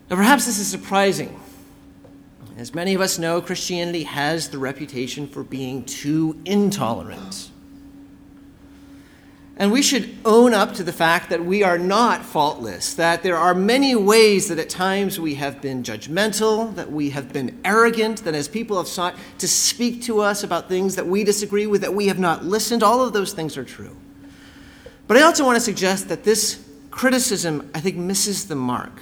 Now, 0.09 0.17
perhaps 0.17 0.47
this 0.47 0.59
is 0.59 0.69
surprising. 0.69 1.39
As 2.57 2.75
many 2.75 2.95
of 2.95 3.03
us 3.03 3.19
know, 3.19 3.43
Christianity 3.43 4.05
has 4.05 4.49
the 4.49 4.59
reputation 4.59 5.27
for 5.27 5.43
being 5.43 5.85
too 5.85 6.41
intolerant. 6.47 7.51
And 9.63 9.71
we 9.71 9.81
should 9.81 10.19
own 10.25 10.55
up 10.55 10.75
to 10.75 10.83
the 10.83 10.93
fact 10.93 11.31
that 11.31 11.45
we 11.45 11.63
are 11.63 11.79
not 11.79 12.25
faultless, 12.25 12.95
that 12.95 13.23
there 13.23 13.37
are 13.37 13.55
many 13.55 13.95
ways 13.95 14.49
that 14.49 14.59
at 14.59 14.69
times 14.69 15.21
we 15.21 15.37
have 15.37 15.63
been 15.63 15.85
judgmental, 15.85 16.75
that 16.75 16.91
we 16.91 17.11
have 17.11 17.33
been 17.33 17.61
arrogant, 17.65 18.25
that 18.25 18.35
as 18.35 18.49
people 18.49 18.77
have 18.77 18.89
sought 18.89 19.15
to 19.39 19.47
speak 19.47 20.03
to 20.03 20.21
us 20.21 20.43
about 20.43 20.69
things 20.69 20.97
that 20.97 21.07
we 21.07 21.23
disagree 21.23 21.69
with, 21.69 21.83
that 21.83 21.95
we 21.95 22.09
have 22.09 22.19
not 22.19 22.45
listened. 22.45 22.83
All 22.83 23.07
of 23.07 23.13
those 23.13 23.35
things 23.35 23.57
are 23.57 23.63
true. 23.63 23.97
But 25.07 25.17
I 25.17 25.23
also 25.23 25.45
want 25.45 25.55
to 25.55 25.61
suggest 25.61 26.09
that 26.09 26.25
this 26.25 26.69
criticism, 26.91 27.71
I 27.73 27.79
think, 27.79 27.97
misses 27.97 28.49
the 28.49 28.57
mark. 28.57 29.01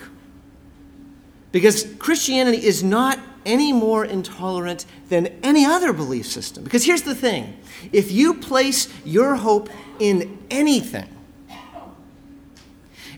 Because 1.52 1.84
Christianity 1.98 2.62
is 2.62 2.84
not 2.84 3.18
any 3.44 3.72
more 3.72 4.04
intolerant 4.04 4.86
than 5.08 5.26
any 5.42 5.64
other 5.64 5.92
belief 5.92 6.26
system. 6.26 6.64
Because 6.64 6.84
here's 6.84 7.02
the 7.02 7.14
thing 7.14 7.56
if 7.92 8.10
you 8.10 8.34
place 8.34 8.88
your 9.04 9.36
hope 9.36 9.68
in 9.98 10.38
anything, 10.50 11.08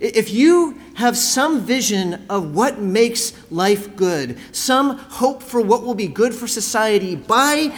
if 0.00 0.32
you 0.32 0.80
have 0.94 1.16
some 1.16 1.60
vision 1.60 2.26
of 2.28 2.54
what 2.54 2.80
makes 2.80 3.32
life 3.52 3.94
good, 3.94 4.36
some 4.50 4.98
hope 4.98 5.42
for 5.42 5.60
what 5.60 5.84
will 5.84 5.94
be 5.94 6.08
good 6.08 6.34
for 6.34 6.48
society, 6.48 7.14
by 7.14 7.72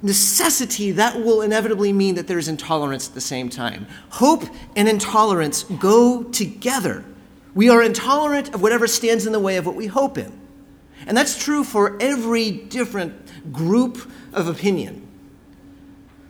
necessity, 0.00 0.92
that 0.92 1.16
will 1.16 1.42
inevitably 1.42 1.92
mean 1.92 2.14
that 2.14 2.28
there's 2.28 2.46
intolerance 2.46 3.08
at 3.08 3.14
the 3.14 3.20
same 3.20 3.48
time. 3.48 3.86
Hope 4.10 4.44
and 4.76 4.88
intolerance 4.88 5.64
go 5.64 6.22
together. 6.22 7.04
We 7.54 7.68
are 7.68 7.82
intolerant 7.82 8.54
of 8.54 8.62
whatever 8.62 8.86
stands 8.86 9.26
in 9.26 9.32
the 9.32 9.40
way 9.40 9.56
of 9.56 9.66
what 9.66 9.74
we 9.74 9.86
hope 9.86 10.18
in. 10.18 10.45
And 11.06 11.16
that's 11.16 11.42
true 11.42 11.62
for 11.62 11.96
every 12.00 12.50
different 12.50 13.14
group 13.52 14.10
of 14.32 14.48
opinion. 14.48 15.06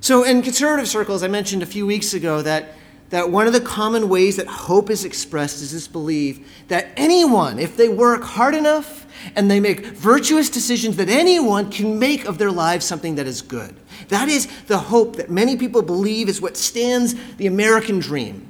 So, 0.01 0.23
in 0.23 0.43
conservative 0.43 0.89
circles, 0.89 1.23
I 1.23 1.29
mentioned 1.29 1.63
a 1.63 1.67
few 1.67 1.87
weeks 1.87 2.13
ago 2.15 2.43
that, 2.43 2.75
that 3.11 3.31
one 3.31 3.47
of 3.47 3.53
the 3.53 3.61
common 3.61 4.09
ways 4.09 4.37
that 4.37 4.47
hope 4.47 4.91
is 4.91 5.05
expressed 5.05 5.63
is 5.63 5.73
this 5.73 5.89
belief 5.89 6.47
that 6.69 6.89
anyone, 6.97 7.59
if 7.59 7.77
they 7.77 7.89
work 7.89 8.23
hard 8.23 8.55
enough 8.55 9.07
and 9.35 9.51
they 9.51 9.59
make 9.59 9.87
virtuous 9.87 10.51
decisions, 10.51 10.97
that 10.97 11.09
anyone 11.09 11.71
can 11.71 11.99
make 11.99 12.27
of 12.27 12.39
their 12.39 12.53
lives 12.53 12.85
something 12.85 13.15
that 13.17 13.27
is 13.27 13.43
good. 13.43 13.75
That 14.09 14.29
is 14.29 14.47
the 14.67 14.79
hope 14.79 15.17
that 15.17 15.31
many 15.31 15.57
people 15.57 15.83
believe 15.83 16.29
is 16.29 16.41
what 16.41 16.57
stands 16.57 17.15
the 17.37 17.47
American 17.47 17.99
dream. 17.99 18.47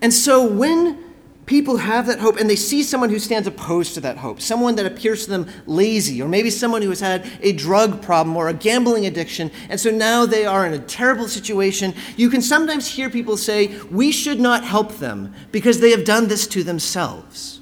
And 0.00 0.12
so, 0.12 0.46
when 0.46 1.07
people 1.48 1.78
have 1.78 2.06
that 2.06 2.20
hope 2.20 2.36
and 2.36 2.48
they 2.48 2.54
see 2.54 2.82
someone 2.82 3.08
who 3.10 3.18
stands 3.18 3.48
opposed 3.48 3.94
to 3.94 4.00
that 4.02 4.18
hope, 4.18 4.40
someone 4.40 4.76
that 4.76 4.86
appears 4.86 5.24
to 5.24 5.30
them 5.30 5.48
lazy, 5.66 6.22
or 6.22 6.28
maybe 6.28 6.50
someone 6.50 6.82
who 6.82 6.90
has 6.90 7.00
had 7.00 7.26
a 7.40 7.52
drug 7.52 8.00
problem 8.02 8.36
or 8.36 8.48
a 8.48 8.54
gambling 8.54 9.06
addiction, 9.06 9.50
and 9.68 9.80
so 9.80 9.90
now 9.90 10.26
they 10.26 10.44
are 10.44 10.66
in 10.66 10.74
a 10.74 10.78
terrible 10.78 11.26
situation. 11.26 11.94
You 12.16 12.28
can 12.28 12.42
sometimes 12.42 12.86
hear 12.86 13.10
people 13.10 13.36
say, 13.36 13.74
We 13.90 14.12
should 14.12 14.38
not 14.38 14.62
help 14.62 14.98
them 14.98 15.34
because 15.50 15.80
they 15.80 15.90
have 15.90 16.04
done 16.04 16.28
this 16.28 16.46
to 16.48 16.62
themselves. 16.62 17.60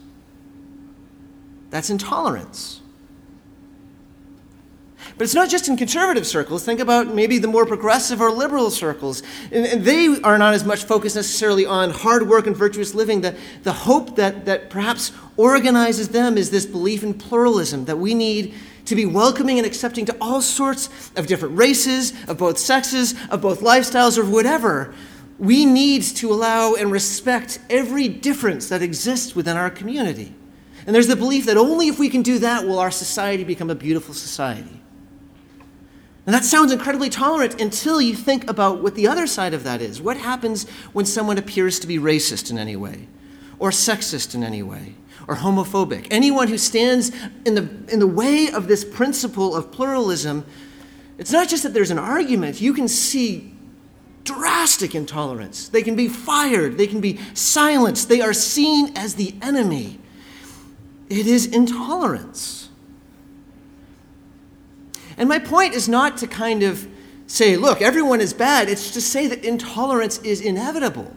That's 1.70 1.88
intolerance. 1.88 2.80
But 5.18 5.24
it's 5.24 5.34
not 5.34 5.48
just 5.48 5.66
in 5.66 5.78
conservative 5.78 6.26
circles. 6.26 6.64
Think 6.64 6.78
about 6.78 7.14
maybe 7.14 7.38
the 7.38 7.48
more 7.48 7.64
progressive 7.64 8.20
or 8.20 8.30
liberal 8.30 8.70
circles. 8.70 9.22
And 9.50 9.82
they 9.82 10.20
are 10.20 10.36
not 10.36 10.52
as 10.52 10.62
much 10.62 10.84
focused 10.84 11.16
necessarily 11.16 11.64
on 11.64 11.90
hard 11.90 12.28
work 12.28 12.46
and 12.46 12.54
virtuous 12.54 12.94
living. 12.94 13.22
The, 13.22 13.34
the 13.62 13.72
hope 13.72 14.16
that, 14.16 14.44
that 14.44 14.68
perhaps 14.68 15.12
organizes 15.38 16.10
them 16.10 16.36
is 16.36 16.50
this 16.50 16.66
belief 16.66 17.02
in 17.02 17.14
pluralism, 17.14 17.86
that 17.86 17.96
we 17.96 18.12
need 18.12 18.54
to 18.84 18.94
be 18.94 19.06
welcoming 19.06 19.58
and 19.58 19.66
accepting 19.66 20.04
to 20.04 20.16
all 20.20 20.42
sorts 20.42 21.10
of 21.16 21.26
different 21.26 21.56
races, 21.56 22.12
of 22.28 22.36
both 22.36 22.58
sexes, 22.58 23.14
of 23.30 23.40
both 23.40 23.60
lifestyles, 23.60 24.18
or 24.18 24.24
whatever. 24.24 24.94
We 25.38 25.64
need 25.64 26.02
to 26.02 26.30
allow 26.30 26.74
and 26.74 26.92
respect 26.92 27.58
every 27.70 28.08
difference 28.08 28.68
that 28.68 28.82
exists 28.82 29.34
within 29.34 29.56
our 29.56 29.70
community. 29.70 30.34
And 30.86 30.94
there's 30.94 31.08
the 31.08 31.16
belief 31.16 31.46
that 31.46 31.56
only 31.56 31.88
if 31.88 31.98
we 31.98 32.10
can 32.10 32.22
do 32.22 32.38
that 32.40 32.66
will 32.66 32.78
our 32.78 32.90
society 32.90 33.44
become 33.44 33.70
a 33.70 33.74
beautiful 33.74 34.14
society. 34.14 34.75
And 36.26 36.34
that 36.34 36.44
sounds 36.44 36.72
incredibly 36.72 37.08
tolerant 37.08 37.60
until 37.60 38.00
you 38.00 38.16
think 38.16 38.50
about 38.50 38.82
what 38.82 38.96
the 38.96 39.06
other 39.06 39.28
side 39.28 39.54
of 39.54 39.62
that 39.62 39.80
is. 39.80 40.02
What 40.02 40.16
happens 40.16 40.68
when 40.92 41.06
someone 41.06 41.38
appears 41.38 41.78
to 41.78 41.86
be 41.86 41.98
racist 41.98 42.50
in 42.50 42.58
any 42.58 42.74
way, 42.74 43.06
or 43.60 43.70
sexist 43.70 44.34
in 44.34 44.42
any 44.42 44.60
way, 44.60 44.94
or 45.28 45.36
homophobic? 45.36 46.08
Anyone 46.10 46.48
who 46.48 46.58
stands 46.58 47.12
in 47.44 47.54
the, 47.54 47.68
in 47.92 48.00
the 48.00 48.08
way 48.08 48.50
of 48.50 48.66
this 48.66 48.84
principle 48.84 49.54
of 49.54 49.70
pluralism, 49.70 50.44
it's 51.16 51.30
not 51.30 51.48
just 51.48 51.62
that 51.62 51.72
there's 51.72 51.92
an 51.92 51.98
argument, 51.98 52.60
you 52.60 52.74
can 52.74 52.88
see 52.88 53.54
drastic 54.24 54.96
intolerance. 54.96 55.68
They 55.68 55.82
can 55.82 55.94
be 55.94 56.08
fired, 56.08 56.76
they 56.76 56.88
can 56.88 57.00
be 57.00 57.20
silenced, 57.34 58.08
they 58.08 58.20
are 58.20 58.34
seen 58.34 58.96
as 58.96 59.14
the 59.14 59.36
enemy. 59.40 60.00
It 61.08 61.28
is 61.28 61.46
intolerance. 61.46 62.65
And 65.16 65.28
my 65.28 65.38
point 65.38 65.74
is 65.74 65.88
not 65.88 66.16
to 66.18 66.26
kind 66.26 66.62
of 66.62 66.86
say, 67.26 67.56
look, 67.56 67.82
everyone 67.82 68.20
is 68.20 68.32
bad. 68.32 68.68
It's 68.68 68.90
to 68.92 69.00
say 69.00 69.26
that 69.26 69.44
intolerance 69.44 70.18
is 70.18 70.40
inevitable. 70.40 71.12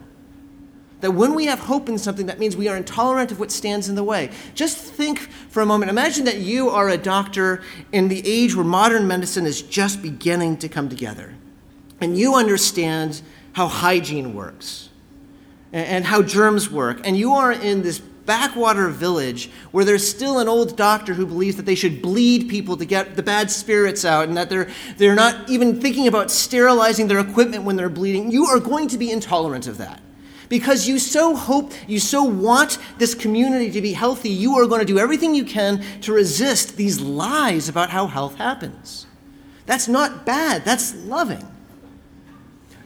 That 1.00 1.12
when 1.12 1.34
we 1.34 1.46
have 1.46 1.60
hope 1.60 1.88
in 1.88 1.96
something, 1.98 2.26
that 2.26 2.38
means 2.38 2.56
we 2.56 2.68
are 2.68 2.76
intolerant 2.76 3.32
of 3.32 3.40
what 3.40 3.50
stands 3.50 3.88
in 3.88 3.94
the 3.94 4.04
way. 4.04 4.30
Just 4.54 4.76
think 4.76 5.18
for 5.18 5.62
a 5.62 5.66
moment. 5.66 5.90
Imagine 5.90 6.24
that 6.26 6.38
you 6.38 6.68
are 6.68 6.88
a 6.88 6.98
doctor 6.98 7.62
in 7.90 8.08
the 8.08 8.22
age 8.26 8.54
where 8.54 8.64
modern 8.64 9.06
medicine 9.06 9.46
is 9.46 9.62
just 9.62 10.02
beginning 10.02 10.58
to 10.58 10.68
come 10.68 10.88
together. 10.88 11.34
And 12.00 12.18
you 12.18 12.34
understand 12.34 13.22
how 13.52 13.66
hygiene 13.66 14.34
works 14.34 14.90
and 15.72 16.04
how 16.04 16.22
germs 16.22 16.70
work. 16.70 17.00
And 17.04 17.16
you 17.16 17.32
are 17.32 17.52
in 17.52 17.82
this 17.82 18.02
backwater 18.30 18.88
village 18.90 19.50
where 19.72 19.84
there's 19.84 20.08
still 20.08 20.38
an 20.38 20.46
old 20.46 20.76
doctor 20.76 21.14
who 21.14 21.26
believes 21.26 21.56
that 21.56 21.66
they 21.66 21.74
should 21.74 22.00
bleed 22.00 22.48
people 22.48 22.76
to 22.76 22.84
get 22.84 23.16
the 23.16 23.24
bad 23.24 23.50
spirits 23.50 24.04
out 24.04 24.28
and 24.28 24.36
that 24.36 24.48
they're, 24.48 24.70
they're 24.98 25.16
not 25.16 25.50
even 25.50 25.80
thinking 25.80 26.06
about 26.06 26.30
sterilizing 26.30 27.08
their 27.08 27.18
equipment 27.18 27.64
when 27.64 27.74
they're 27.74 27.88
bleeding, 27.88 28.30
you 28.30 28.46
are 28.46 28.60
going 28.60 28.86
to 28.86 28.96
be 28.96 29.10
intolerant 29.10 29.66
of 29.66 29.78
that. 29.78 30.00
Because 30.48 30.86
you 30.86 31.00
so 31.00 31.34
hope, 31.34 31.72
you 31.88 31.98
so 31.98 32.22
want 32.22 32.78
this 32.98 33.16
community 33.16 33.72
to 33.72 33.80
be 33.80 33.94
healthy, 33.94 34.30
you 34.30 34.54
are 34.60 34.66
going 34.68 34.78
to 34.78 34.86
do 34.86 35.00
everything 35.00 35.34
you 35.34 35.44
can 35.44 35.82
to 36.02 36.12
resist 36.12 36.76
these 36.76 37.00
lies 37.00 37.68
about 37.68 37.90
how 37.90 38.06
health 38.06 38.36
happens. 38.36 39.08
That's 39.66 39.88
not 39.88 40.24
bad, 40.24 40.64
that's 40.64 40.94
loving. 40.94 41.44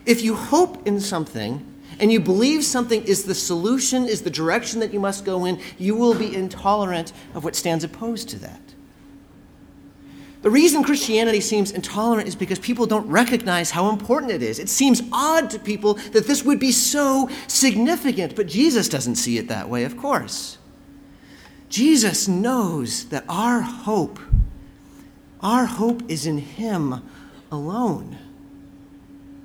If 0.07 0.23
you 0.23 0.33
hope 0.33 0.87
in 0.87 0.99
something, 0.99 1.74
and 1.99 2.11
you 2.11 2.19
believe 2.19 2.63
something 2.63 3.03
is 3.03 3.23
the 3.23 3.35
solution, 3.35 4.05
is 4.05 4.21
the 4.21 4.29
direction 4.29 4.79
that 4.79 4.93
you 4.93 4.99
must 4.99 5.25
go 5.25 5.45
in, 5.45 5.59
you 5.77 5.95
will 5.95 6.13
be 6.13 6.35
intolerant 6.35 7.13
of 7.33 7.43
what 7.43 7.55
stands 7.55 7.83
opposed 7.83 8.29
to 8.29 8.39
that. 8.39 8.61
The 10.45 10.51
reason 10.51 10.83
Christianity 10.83 11.41
seems 11.41 11.71
intolerant 11.71 12.27
is 12.27 12.35
because 12.35 12.59
people 12.59 12.85
don't 12.85 13.07
recognize 13.07 13.71
how 13.71 13.89
important 13.89 14.31
it 14.31 14.43
is. 14.43 14.59
It 14.59 14.69
seems 14.69 15.01
odd 15.11 15.49
to 15.49 15.57
people 15.57 15.95
that 15.95 16.27
this 16.27 16.45
would 16.45 16.59
be 16.59 16.71
so 16.71 17.29
significant, 17.47 18.35
but 18.35 18.45
Jesus 18.45 18.87
doesn't 18.87 19.15
see 19.15 19.39
it 19.39 19.47
that 19.47 19.69
way, 19.69 19.85
of 19.85 19.97
course. 19.97 20.59
Jesus 21.67 22.27
knows 22.27 23.05
that 23.05 23.23
our 23.27 23.61
hope, 23.61 24.19
our 25.41 25.65
hope 25.65 26.03
is 26.07 26.27
in 26.27 26.37
Him 26.37 27.01
alone. 27.51 28.15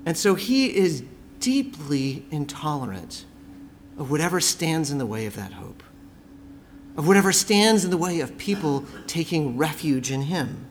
And 0.04 0.19
so 0.19 0.35
He 0.35 0.76
is 0.76 1.02
deeply 1.40 2.25
intolerant 2.30 3.25
of 3.99 4.11
whatever 4.11 4.40
stands 4.40 4.90
in 4.90 4.99
the 4.99 5.06
way 5.06 5.26
of 5.26 5.35
that 5.37 5.52
hope, 5.52 5.82
of 6.97 7.09
whatever 7.09 7.32
stands 7.32 7.85
in 7.85 7.90
the 7.90 7.97
way 7.97 8.20
of 8.20 8.38
people 8.38 8.85
taking 9.06 9.56
refuge 9.56 10.11
in 10.11 10.23
Him. 10.23 10.66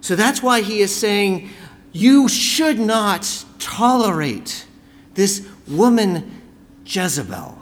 So 0.00 0.16
that's 0.16 0.42
why 0.42 0.62
He 0.62 0.80
is 0.80 0.94
saying, 0.94 1.50
You 1.92 2.28
should 2.28 2.78
not 2.78 3.44
tolerate 3.58 4.66
this 5.14 5.46
woman 5.68 6.40
Jezebel. 6.84 7.58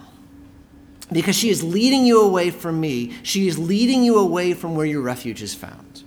Because 1.11 1.37
she 1.37 1.49
is 1.49 1.63
leading 1.63 2.05
you 2.05 2.21
away 2.21 2.51
from 2.51 2.81
me. 2.81 3.15
She 3.23 3.49
is 3.49 3.59
leading 3.59 4.03
you 4.03 4.19
away 4.19 4.53
from 4.53 4.75
where 4.75 4.87
your 4.87 5.01
refuge 5.01 5.43
is 5.43 5.55
found. 5.55 6.03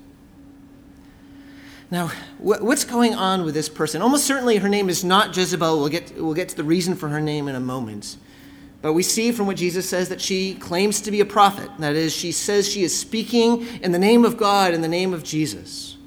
Now, 1.91 2.07
what's 2.37 2.85
going 2.85 3.15
on 3.15 3.43
with 3.43 3.53
this 3.53 3.67
person? 3.67 4.01
Almost 4.01 4.25
certainly 4.25 4.55
her 4.55 4.69
name 4.69 4.89
is 4.89 5.03
not 5.03 5.35
Jezebel. 5.35 5.77
We'll 5.77 5.89
get, 5.89 6.15
we'll 6.15 6.33
get 6.33 6.47
to 6.47 6.55
the 6.55 6.63
reason 6.63 6.95
for 6.95 7.09
her 7.09 7.19
name 7.19 7.49
in 7.49 7.55
a 7.55 7.59
moment. 7.59 8.15
But 8.81 8.93
we 8.93 9.03
see 9.03 9.33
from 9.33 9.45
what 9.45 9.57
Jesus 9.57 9.89
says 9.89 10.07
that 10.07 10.21
she 10.21 10.55
claims 10.55 11.01
to 11.01 11.11
be 11.11 11.19
a 11.19 11.25
prophet. 11.25 11.69
That 11.79 11.97
is, 11.97 12.15
she 12.15 12.31
says 12.31 12.67
she 12.67 12.83
is 12.83 12.97
speaking 12.97 13.67
in 13.81 13.91
the 13.91 13.99
name 13.99 14.23
of 14.23 14.37
God, 14.37 14.73
in 14.73 14.81
the 14.81 14.87
name 14.87 15.13
of 15.13 15.25
Jesus. 15.25 15.97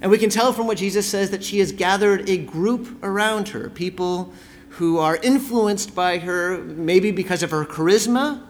And 0.00 0.10
we 0.10 0.16
can 0.16 0.30
tell 0.30 0.54
from 0.54 0.66
what 0.66 0.78
Jesus 0.78 1.06
says 1.06 1.30
that 1.30 1.44
she 1.44 1.58
has 1.58 1.70
gathered 1.70 2.26
a 2.26 2.38
group 2.38 3.04
around 3.04 3.48
her, 3.48 3.68
people 3.68 4.32
who 4.70 4.96
are 4.96 5.16
influenced 5.16 5.94
by 5.94 6.16
her, 6.16 6.56
maybe 6.58 7.10
because 7.10 7.42
of 7.42 7.50
her 7.50 7.66
charisma, 7.66 8.42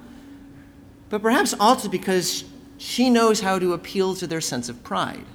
but 1.08 1.20
perhaps 1.20 1.52
also 1.58 1.88
because 1.88 2.44
she 2.78 3.10
knows 3.10 3.40
how 3.40 3.58
to 3.58 3.72
appeal 3.72 4.14
to 4.14 4.28
their 4.28 4.40
sense 4.40 4.68
of 4.68 4.84
pride. 4.84 5.26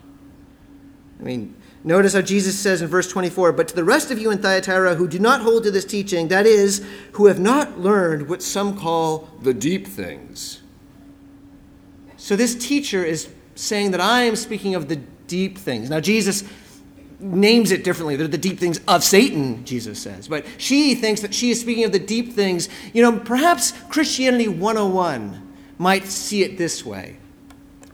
I 1.20 1.24
mean, 1.24 1.56
notice 1.84 2.14
how 2.14 2.22
Jesus 2.22 2.60
says 2.60 2.82
in 2.82 2.88
verse 2.88 3.10
24, 3.10 3.54
But 3.54 3.70
to 3.70 3.76
the 3.76 3.84
rest 3.84 4.12
of 4.12 4.20
you 4.20 4.32
in 4.32 4.40
Thyatira 4.40 4.96
who 4.96 5.08
do 5.08 5.20
not 5.20 5.42
hold 5.42 5.64
to 5.64 5.72
this 5.72 5.86
teaching, 5.86 6.28
that 6.28 6.46
is, 6.46 6.86
who 7.14 7.28
have 7.28 7.40
not 7.40 7.80
learned 7.80 8.30
what 8.30 8.42
some 8.42 8.78
call 8.78 9.30
the 9.42 9.54
deep 9.54 9.88
things. 9.88 10.62
So 12.18 12.36
this 12.36 12.56
teacher 12.56 13.04
is 13.04 13.30
saying 13.56 13.92
that 13.92 14.02
I 14.02 14.24
am 14.24 14.36
speaking 14.36 14.76
of 14.76 14.88
the 14.88 14.98
deep 15.28 15.58
things. 15.58 15.90
Now, 15.90 16.00
Jesus 16.00 16.44
names 17.20 17.72
it 17.72 17.84
differently. 17.84 18.16
They're 18.16 18.28
the 18.28 18.38
deep 18.38 18.60
things 18.60 18.80
of 18.88 19.04
Satan, 19.04 19.64
Jesus 19.66 20.00
says. 20.00 20.28
But 20.28 20.46
she 20.58 20.96
thinks 20.96 21.22
that 21.22 21.34
she 21.34 21.52
is 21.52 21.60
speaking 21.60 21.84
of 21.84 21.92
the 21.92 22.00
deep 22.00 22.34
things. 22.34 22.68
You 22.94 23.02
know, 23.02 23.20
perhaps 23.20 23.72
Christianity 23.90 24.48
101 24.48 25.56
might 25.78 26.06
see 26.06 26.44
it 26.44 26.58
this 26.58 26.86
way. 26.86 27.18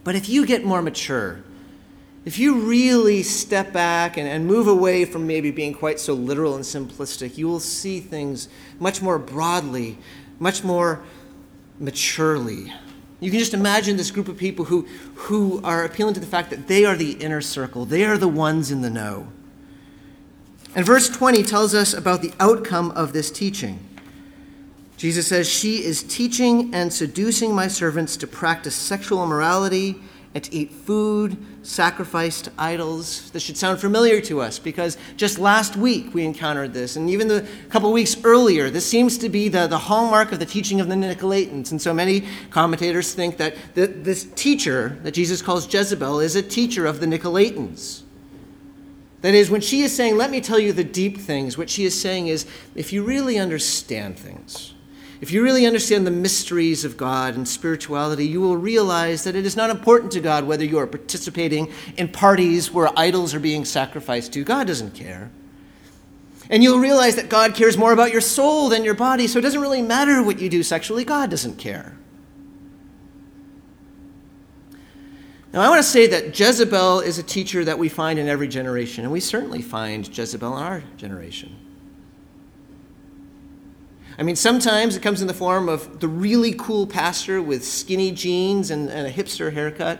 But 0.03 0.15
if 0.15 0.27
you 0.27 0.45
get 0.45 0.65
more 0.65 0.81
mature, 0.81 1.43
if 2.23 2.37
you 2.37 2.59
really 2.59 3.23
step 3.23 3.73
back 3.73 4.17
and, 4.17 4.27
and 4.27 4.45
move 4.45 4.67
away 4.67 5.05
from 5.05 5.25
maybe 5.25 5.49
being 5.49 5.73
quite 5.73 5.99
so 5.99 6.13
literal 6.13 6.55
and 6.55 6.63
simplistic, 6.63 7.37
you 7.37 7.47
will 7.47 7.59
see 7.59 7.99
things 7.99 8.47
much 8.79 9.01
more 9.01 9.17
broadly, 9.17 9.97
much 10.39 10.63
more 10.63 11.01
maturely. 11.79 12.71
You 13.19 13.31
can 13.31 13.39
just 13.39 13.55
imagine 13.55 13.97
this 13.97 14.11
group 14.11 14.27
of 14.27 14.37
people 14.37 14.65
who, 14.65 14.87
who 15.15 15.61
are 15.63 15.83
appealing 15.83 16.13
to 16.13 16.19
the 16.19 16.27
fact 16.27 16.51
that 16.51 16.67
they 16.67 16.85
are 16.85 16.95
the 16.95 17.13
inner 17.13 17.41
circle, 17.41 17.85
they 17.85 18.05
are 18.05 18.17
the 18.17 18.27
ones 18.27 18.69
in 18.69 18.81
the 18.81 18.89
know. 18.89 19.27
And 20.75 20.85
verse 20.85 21.09
20 21.09 21.43
tells 21.43 21.75
us 21.75 21.93
about 21.93 22.21
the 22.21 22.31
outcome 22.39 22.91
of 22.91 23.13
this 23.13 23.29
teaching. 23.29 23.79
Jesus 24.95 25.27
says, 25.27 25.49
She 25.49 25.83
is 25.83 26.03
teaching 26.03 26.73
and 26.73 26.93
seducing 26.93 27.53
my 27.53 27.67
servants 27.67 28.15
to 28.17 28.27
practice 28.27 28.75
sexual 28.75 29.23
immorality 29.23 29.95
and 30.33 30.43
to 30.43 30.53
eat 30.53 30.71
food 30.71 31.35
sacrificed 31.63 32.49
idols. 32.57 33.29
This 33.31 33.43
should 33.43 33.57
sound 33.57 33.79
familiar 33.79 34.19
to 34.21 34.41
us 34.41 34.59
because 34.59 34.97
just 35.15 35.37
last 35.37 35.75
week 35.75 36.13
we 36.13 36.23
encountered 36.23 36.73
this, 36.73 36.95
and 36.95 37.09
even 37.09 37.27
the 37.27 37.47
couple 37.69 37.91
weeks 37.93 38.15
earlier, 38.23 38.69
this 38.69 38.85
seems 38.85 39.17
to 39.19 39.29
be 39.29 39.47
the, 39.47 39.67
the 39.67 39.77
hallmark 39.77 40.31
of 40.31 40.39
the 40.39 40.45
teaching 40.45 40.81
of 40.81 40.87
the 40.87 40.95
Nicolaitans. 40.95 41.71
And 41.71 41.81
so 41.81 41.93
many 41.93 42.27
commentators 42.49 43.13
think 43.13 43.37
that 43.37 43.55
the, 43.75 43.87
this 43.87 44.25
teacher 44.35 44.97
that 45.03 45.13
Jesus 45.13 45.41
calls 45.41 45.71
Jezebel 45.71 46.19
is 46.19 46.35
a 46.35 46.41
teacher 46.41 46.85
of 46.85 46.99
the 46.99 47.05
Nicolaitans. 47.05 48.03
That 49.21 49.35
is, 49.35 49.51
when 49.51 49.61
she 49.61 49.81
is 49.81 49.95
saying, 49.95 50.17
Let 50.17 50.31
me 50.31 50.41
tell 50.41 50.59
you 50.59 50.73
the 50.73 50.83
deep 50.83 51.17
things, 51.17 51.57
what 51.57 51.69
she 51.69 51.85
is 51.85 51.99
saying 51.99 52.27
is, 52.27 52.45
if 52.73 52.91
you 52.91 53.03
really 53.03 53.37
understand 53.37 54.17
things, 54.17 54.73
if 55.21 55.31
you 55.31 55.43
really 55.43 55.67
understand 55.67 56.07
the 56.07 56.11
mysteries 56.11 56.83
of 56.83 56.97
God 56.97 57.35
and 57.35 57.47
spirituality, 57.47 58.25
you 58.25 58.41
will 58.41 58.57
realize 58.57 59.23
that 59.23 59.35
it 59.35 59.45
is 59.45 59.55
not 59.55 59.69
important 59.69 60.11
to 60.13 60.19
God 60.19 60.45
whether 60.45 60.65
you 60.65 60.79
are 60.79 60.87
participating 60.87 61.71
in 61.95 62.07
parties 62.07 62.71
where 62.71 62.89
idols 62.97 63.35
are 63.35 63.39
being 63.39 63.63
sacrificed 63.63 64.33
to. 64.33 64.43
God 64.43 64.65
doesn't 64.65 64.95
care. 64.95 65.29
And 66.49 66.63
you'll 66.63 66.79
realize 66.79 67.15
that 67.17 67.29
God 67.29 67.53
cares 67.53 67.77
more 67.77 67.93
about 67.93 68.11
your 68.11 68.19
soul 68.19 68.67
than 68.69 68.83
your 68.83 68.95
body, 68.95 69.27
so 69.27 69.37
it 69.37 69.43
doesn't 69.43 69.61
really 69.61 69.83
matter 69.83 70.23
what 70.23 70.39
you 70.39 70.49
do 70.49 70.63
sexually, 70.63 71.05
God 71.05 71.29
doesn't 71.29 71.57
care. 71.57 71.95
Now, 75.53 75.61
I 75.61 75.69
want 75.69 75.79
to 75.79 75.89
say 75.89 76.07
that 76.07 76.37
Jezebel 76.37 77.01
is 77.01 77.19
a 77.19 77.23
teacher 77.23 77.63
that 77.63 77.77
we 77.77 77.89
find 77.89 78.17
in 78.17 78.27
every 78.27 78.47
generation, 78.47 79.03
and 79.03 79.13
we 79.13 79.19
certainly 79.19 79.61
find 79.61 80.07
Jezebel 80.17 80.57
in 80.57 80.63
our 80.63 80.83
generation. 80.97 81.55
I 84.17 84.23
mean, 84.23 84.35
sometimes 84.35 84.95
it 84.95 85.01
comes 85.01 85.21
in 85.21 85.27
the 85.27 85.33
form 85.33 85.69
of 85.69 85.99
the 85.99 86.07
really 86.07 86.53
cool 86.53 86.85
pastor 86.85 87.41
with 87.41 87.65
skinny 87.65 88.11
jeans 88.11 88.69
and, 88.69 88.89
and 88.89 89.07
a 89.07 89.11
hipster 89.11 89.53
haircut. 89.53 89.99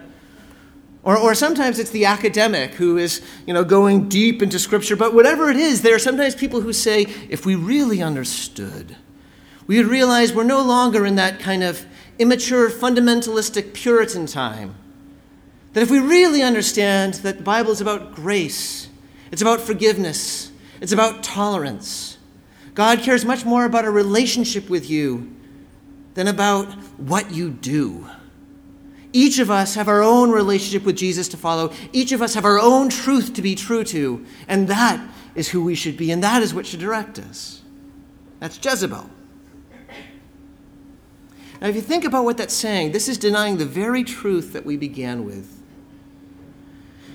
Or, 1.04 1.18
or 1.18 1.34
sometimes 1.34 1.80
it's 1.80 1.90
the 1.90 2.06
academic 2.06 2.76
who 2.76 2.98
is, 2.98 3.22
you 3.48 3.54
know, 3.54 3.64
going 3.64 4.08
deep 4.08 4.42
into 4.42 4.60
Scripture. 4.60 4.96
But 4.96 5.16
whatever 5.16 5.50
it 5.50 5.58
is, 5.58 5.82
there 5.82 5.96
are 5.96 6.00
sometimes 6.00 6.36
people 6.36 6.62
who 6.62 6.74
say, 6.74 7.08
if 7.30 7.46
we 7.46 7.56
really 7.56 8.04
understood, 8.04 8.96
we 9.66 9.78
would 9.78 9.88
realize 9.88 10.34
we're 10.34 10.44
no 10.44 10.62
longer 10.62 11.06
in 11.06 11.16
that 11.16 11.40
kind 11.40 11.64
of 11.64 11.86
immature, 12.20 12.70
fundamentalistic 12.70 13.74
Puritan 13.74 14.28
time. 14.28 14.76
That 15.74 15.82
if 15.82 15.90
we 15.90 16.00
really 16.00 16.44
understand 16.44 17.16
that 17.16 17.38
the 17.38 17.44
Bible 17.44 17.72
is 17.72 17.82
about 17.82 18.14
grace, 18.14 18.90
it's 19.32 19.42
about 19.42 19.62
forgiveness, 19.62 20.52
it's 20.82 20.92
about 20.92 21.24
tolerance, 21.24 22.11
God 22.74 23.00
cares 23.00 23.26
much 23.26 23.46
more 23.46 23.66
about 23.66 23.86
a 23.86 23.92
relationship 23.92 24.70
with 24.70 24.90
you 24.90 25.36
than 26.14 26.28
about 26.28 26.68
what 26.98 27.32
you 27.32 27.50
do. 27.50 28.08
Each 29.14 29.40
of 29.40 29.52
us 29.52 29.76
have 29.76 29.88
our 29.88 30.02
own 30.02 30.32
relationship 30.32 30.86
with 30.86 30.96
Jesus 30.96 31.28
to 31.30 31.38
follow. 31.38 31.74
Each 31.92 32.12
of 32.12 32.22
us 32.22 32.34
have 32.34 32.46
our 32.46 32.60
own 32.60 32.90
truth 32.90 33.34
to 33.34 33.42
be 33.42 33.56
true 33.56 33.84
to. 33.86 34.26
And 34.48 34.68
that 34.70 35.06
is 35.36 35.50
who 35.50 35.64
we 35.64 35.76
should 35.76 35.98
be, 35.98 36.12
and 36.12 36.24
that 36.24 36.42
is 36.42 36.54
what 36.54 36.66
should 36.66 36.80
direct 36.80 37.20
us. 37.20 37.62
That's 38.40 38.64
Jezebel. 38.64 39.10
Now, 41.62 41.68
if 41.68 41.76
you 41.76 41.82
think 41.82 42.06
about 42.06 42.24
what 42.24 42.38
that's 42.38 42.54
saying, 42.54 42.92
this 42.92 43.08
is 43.08 43.18
denying 43.18 43.58
the 43.58 43.66
very 43.66 44.04
truth 44.04 44.54
that 44.54 44.66
we 44.66 44.78
began 44.78 45.26
with. 45.26 45.62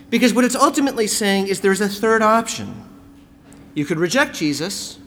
Because 0.09 0.33
what 0.33 0.45
it's 0.45 0.55
ultimately 0.55 1.09
saying 1.09 1.49
is 1.49 1.61
there's 1.61 1.81
a 1.81 1.89
third 1.89 2.23
option. 2.23 2.85
You 3.75 3.85
could 3.85 3.99
reject 3.99 4.37
Jesus, 4.37 4.99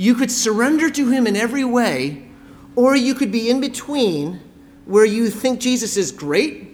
you 0.00 0.14
could 0.14 0.30
surrender 0.30 0.88
to 0.88 1.10
him 1.10 1.26
in 1.26 1.36
every 1.36 1.62
way, 1.62 2.26
or 2.74 2.96
you 2.96 3.14
could 3.14 3.30
be 3.30 3.50
in 3.50 3.60
between 3.60 4.40
where 4.86 5.04
you 5.04 5.28
think 5.28 5.60
Jesus 5.60 5.98
is 5.98 6.10
great 6.10 6.70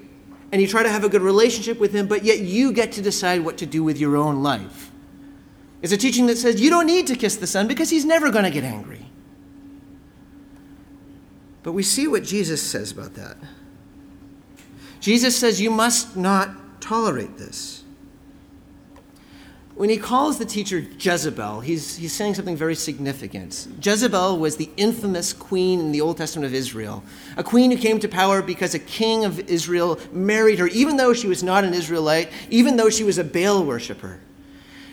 and 0.53 0.62
you 0.62 0.69
try 0.69 0.85
to 0.85 0.89
have 0.89 1.03
a 1.03 1.09
good 1.09 1.23
relationship 1.23 1.81
with 1.81 1.93
him, 1.93 2.07
but 2.07 2.23
yet 2.23 2.39
you 2.39 2.73
get 2.73 2.93
to 2.93 3.03
decide 3.03 3.45
what 3.45 3.59
to 3.59 3.67
do 3.67 3.83
with 3.83 3.99
your 3.99 4.17
own 4.17 4.45
life. 4.45 4.93
It's 5.83 5.93
a 5.93 5.97
teaching 5.97 6.27
that 6.27 6.39
says 6.39 6.61
you 6.61 6.71
don't 6.71 6.87
need 6.87 7.09
to 7.09 7.17
kiss 7.17 7.35
the 7.35 7.49
Son 7.49 7.67
because 7.67 7.91
he's 7.91 8.05
never 8.05 8.31
going 8.31 8.45
to 8.45 8.51
get 8.51 8.62
angry. 8.62 9.11
But 11.65 11.73
we 11.73 11.83
see 11.83 12.07
what 12.07 12.23
Jesus 12.23 12.62
says 12.62 12.93
about 12.93 13.15
that. 13.15 13.39
Jesus 15.01 15.37
says, 15.37 15.61
You 15.61 15.73
must 15.73 16.17
not 16.17 16.81
tolerate 16.81 17.39
this. 17.39 17.83
When 19.77 19.91
he 19.91 19.99
calls 19.99 20.39
the 20.39 20.47
teacher 20.47 20.79
Jezebel, 20.99 21.61
he's, 21.61 21.97
he's 21.97 22.15
saying 22.15 22.35
something 22.35 22.57
very 22.57 22.75
significant. 22.75 23.69
Jezebel 23.83 24.39
was 24.39 24.57
the 24.57 24.71
infamous 24.79 25.35
queen 25.35 25.81
in 25.81 25.93
the 25.93 26.01
Old 26.01 26.17
Testament 26.17 26.47
of 26.47 26.55
Israel, 26.55 27.05
a 27.37 27.45
queen 27.45 27.71
who 27.71 27.77
came 27.77 28.01
to 28.01 28.09
power 28.09 28.41
because 28.41 28.73
a 28.73 28.79
king 28.79 29.27
of 29.27 29.39
Israel 29.51 30.01
married 30.12 30.59
her, 30.61 30.67
even 30.69 30.97
though 30.97 31.12
she 31.12 31.29
was 31.29 31.43
not 31.43 31.62
an 31.62 31.75
Israelite, 31.75 32.31
even 32.49 32.79
though 32.79 32.89
she 32.89 33.05
was 33.05 33.19
a 33.19 33.25
Baal 33.25 33.65
worshiper. 33.65 34.19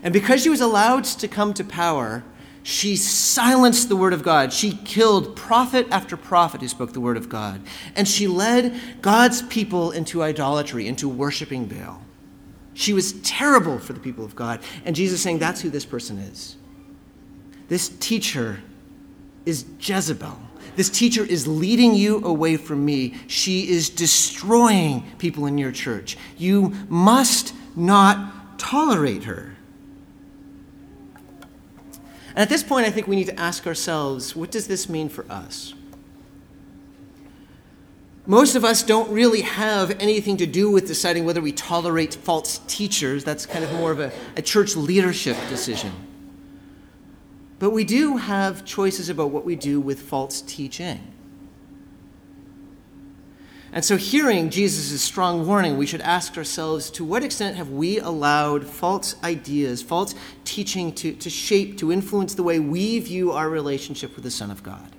And 0.03 0.11
because 0.11 0.43
she 0.43 0.49
was 0.49 0.59
allowed 0.59 1.05
to 1.05 1.29
come 1.29 1.53
to 1.53 1.63
power, 1.63 2.25
she 2.61 2.97
silenced 2.97 3.87
the 3.87 3.95
word 3.95 4.11
of 4.11 4.21
God. 4.21 4.51
She 4.51 4.73
killed 4.83 5.37
prophet 5.37 5.87
after 5.91 6.17
prophet 6.17 6.59
who 6.59 6.67
spoke 6.67 6.91
the 6.91 6.99
word 6.99 7.15
of 7.15 7.29
God. 7.29 7.61
And 7.95 8.05
she 8.05 8.27
led 8.27 8.77
God's 9.01 9.43
people 9.43 9.91
into 9.91 10.21
idolatry, 10.21 10.89
into 10.89 11.07
worshiping 11.07 11.67
Baal. 11.67 12.01
She 12.73 12.93
was 12.93 13.13
terrible 13.21 13.79
for 13.79 13.93
the 13.93 13.99
people 13.99 14.25
of 14.25 14.35
God. 14.35 14.59
And 14.85 14.95
Jesus 14.95 15.19
is 15.19 15.23
saying 15.23 15.39
that's 15.39 15.61
who 15.61 15.69
this 15.69 15.85
person 15.85 16.17
is. 16.17 16.55
This 17.67 17.89
teacher 17.89 18.61
is 19.45 19.65
Jezebel. 19.79 20.37
This 20.75 20.89
teacher 20.89 21.23
is 21.23 21.47
leading 21.47 21.93
you 21.93 22.23
away 22.25 22.57
from 22.57 22.83
me. 22.83 23.15
She 23.27 23.69
is 23.69 23.89
destroying 23.89 25.03
people 25.17 25.45
in 25.45 25.57
your 25.57 25.71
church. 25.71 26.17
You 26.37 26.73
must 26.89 27.53
not 27.75 28.57
tolerate 28.57 29.25
her. 29.25 29.55
And 32.29 32.39
at 32.39 32.49
this 32.49 32.63
point, 32.63 32.87
I 32.87 32.89
think 32.89 33.07
we 33.07 33.15
need 33.15 33.27
to 33.27 33.39
ask 33.39 33.67
ourselves 33.67 34.35
what 34.35 34.49
does 34.49 34.67
this 34.67 34.89
mean 34.89 35.09
for 35.09 35.25
us? 35.31 35.75
Most 38.25 38.55
of 38.55 38.63
us 38.63 38.83
don't 38.83 39.11
really 39.11 39.41
have 39.41 39.91
anything 39.99 40.37
to 40.37 40.45
do 40.45 40.71
with 40.71 40.87
deciding 40.87 41.25
whether 41.25 41.41
we 41.41 41.51
tolerate 41.51 42.15
false 42.15 42.59
teachers. 42.67 43.25
That's 43.25 43.45
kind 43.45 43.65
of 43.65 43.73
more 43.73 43.91
of 43.91 43.99
a, 43.99 44.13
a 44.37 44.41
church 44.41 44.77
leadership 44.77 45.35
decision. 45.49 45.91
But 47.59 47.71
we 47.71 47.83
do 47.83 48.17
have 48.17 48.63
choices 48.63 49.09
about 49.09 49.31
what 49.31 49.43
we 49.43 49.57
do 49.57 49.79
with 49.79 50.01
false 50.01 50.41
teaching. 50.41 51.13
And 53.73 53.83
so, 53.83 53.97
hearing 53.97 54.51
Jesus' 54.51 55.01
strong 55.01 55.47
warning, 55.47 55.77
we 55.77 55.87
should 55.87 56.01
ask 56.01 56.37
ourselves 56.37 56.91
to 56.91 57.03
what 57.03 57.23
extent 57.23 57.57
have 57.57 57.71
we 57.71 57.99
allowed 57.99 58.67
false 58.67 59.15
ideas, 59.23 59.81
false 59.81 60.13
teaching 60.45 60.93
to, 60.93 61.13
to 61.13 61.29
shape, 61.29 61.77
to 61.79 61.91
influence 61.91 62.35
the 62.35 62.43
way 62.43 62.59
we 62.59 62.99
view 62.99 63.31
our 63.31 63.49
relationship 63.49 64.15
with 64.15 64.23
the 64.23 64.31
Son 64.31 64.51
of 64.51 64.61
God? 64.61 64.95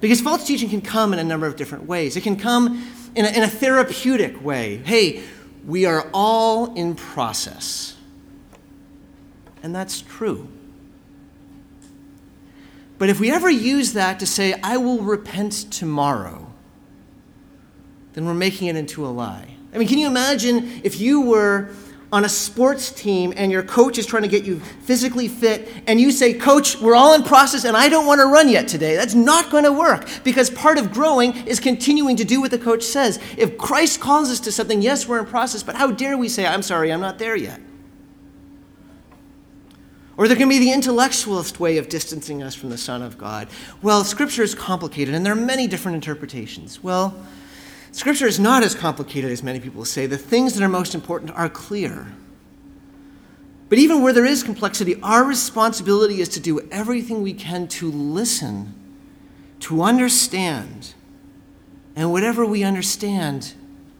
Because 0.00 0.20
false 0.20 0.46
teaching 0.46 0.68
can 0.68 0.80
come 0.80 1.12
in 1.12 1.18
a 1.18 1.24
number 1.24 1.46
of 1.46 1.56
different 1.56 1.86
ways. 1.86 2.16
It 2.16 2.22
can 2.22 2.36
come 2.36 2.90
in 3.14 3.24
a, 3.24 3.28
in 3.28 3.42
a 3.42 3.48
therapeutic 3.48 4.44
way. 4.44 4.76
Hey, 4.84 5.22
we 5.66 5.86
are 5.86 6.08
all 6.14 6.74
in 6.74 6.94
process. 6.94 7.96
And 9.62 9.74
that's 9.74 10.00
true. 10.00 10.48
But 12.98 13.08
if 13.08 13.20
we 13.20 13.30
ever 13.30 13.50
use 13.50 13.92
that 13.92 14.18
to 14.20 14.26
say, 14.26 14.54
I 14.62 14.76
will 14.76 15.00
repent 15.00 15.52
tomorrow, 15.70 16.52
then 18.12 18.26
we're 18.26 18.34
making 18.34 18.68
it 18.68 18.76
into 18.76 19.06
a 19.06 19.08
lie. 19.08 19.54
I 19.72 19.78
mean, 19.78 19.88
can 19.88 19.98
you 19.98 20.06
imagine 20.06 20.80
if 20.82 21.00
you 21.00 21.20
were 21.20 21.70
on 22.10 22.24
a 22.24 22.28
sports 22.28 22.90
team 22.90 23.34
and 23.36 23.52
your 23.52 23.62
coach 23.62 23.98
is 23.98 24.06
trying 24.06 24.22
to 24.22 24.28
get 24.28 24.44
you 24.44 24.60
physically 24.60 25.28
fit 25.28 25.68
and 25.86 26.00
you 26.00 26.10
say, 26.10 26.32
Coach, 26.32 26.80
we're 26.80 26.94
all 26.94 27.14
in 27.14 27.22
process 27.22 27.64
and 27.64 27.76
I 27.76 27.88
don't 27.88 28.06
want 28.06 28.20
to 28.20 28.26
run 28.26 28.48
yet 28.48 28.66
today, 28.66 28.96
that's 28.96 29.14
not 29.14 29.50
going 29.50 29.64
to 29.64 29.72
work 29.72 30.08
because 30.24 30.48
part 30.48 30.78
of 30.78 30.92
growing 30.92 31.36
is 31.46 31.60
continuing 31.60 32.16
to 32.16 32.24
do 32.24 32.40
what 32.40 32.50
the 32.50 32.58
coach 32.58 32.82
says. 32.82 33.18
If 33.36 33.58
Christ 33.58 34.00
calls 34.00 34.30
us 34.30 34.40
to 34.40 34.52
something, 34.52 34.80
yes, 34.80 35.06
we're 35.06 35.20
in 35.20 35.26
process, 35.26 35.62
but 35.62 35.74
how 35.74 35.90
dare 35.90 36.16
we 36.16 36.28
say, 36.28 36.46
I'm 36.46 36.62
sorry, 36.62 36.92
I'm 36.92 37.00
not 37.00 37.18
there 37.18 37.36
yet? 37.36 37.60
Or 40.16 40.26
there 40.26 40.36
can 40.36 40.48
be 40.48 40.58
the 40.58 40.72
intellectualist 40.72 41.60
way 41.60 41.78
of 41.78 41.88
distancing 41.88 42.42
us 42.42 42.54
from 42.54 42.70
the 42.70 42.78
Son 42.78 43.02
of 43.02 43.18
God. 43.18 43.48
Well, 43.82 44.02
Scripture 44.02 44.42
is 44.42 44.54
complicated 44.54 45.14
and 45.14 45.24
there 45.24 45.32
are 45.34 45.36
many 45.36 45.68
different 45.68 45.94
interpretations. 45.94 46.82
Well, 46.82 47.14
Scripture 47.98 48.28
is 48.28 48.38
not 48.38 48.62
as 48.62 48.76
complicated 48.76 49.28
as 49.32 49.42
many 49.42 49.58
people 49.58 49.84
say. 49.84 50.06
The 50.06 50.16
things 50.16 50.54
that 50.54 50.62
are 50.62 50.68
most 50.68 50.94
important 50.94 51.32
are 51.32 51.48
clear. 51.48 52.06
But 53.68 53.78
even 53.78 54.02
where 54.02 54.12
there 54.12 54.24
is 54.24 54.44
complexity, 54.44 55.00
our 55.02 55.24
responsibility 55.24 56.20
is 56.20 56.28
to 56.28 56.38
do 56.38 56.60
everything 56.70 57.24
we 57.24 57.32
can 57.32 57.66
to 57.66 57.90
listen, 57.90 58.72
to 59.58 59.82
understand, 59.82 60.94
and 61.96 62.12
whatever 62.12 62.46
we 62.46 62.62
understand, 62.62 63.54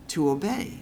to 0.06 0.30
obey. 0.30 0.78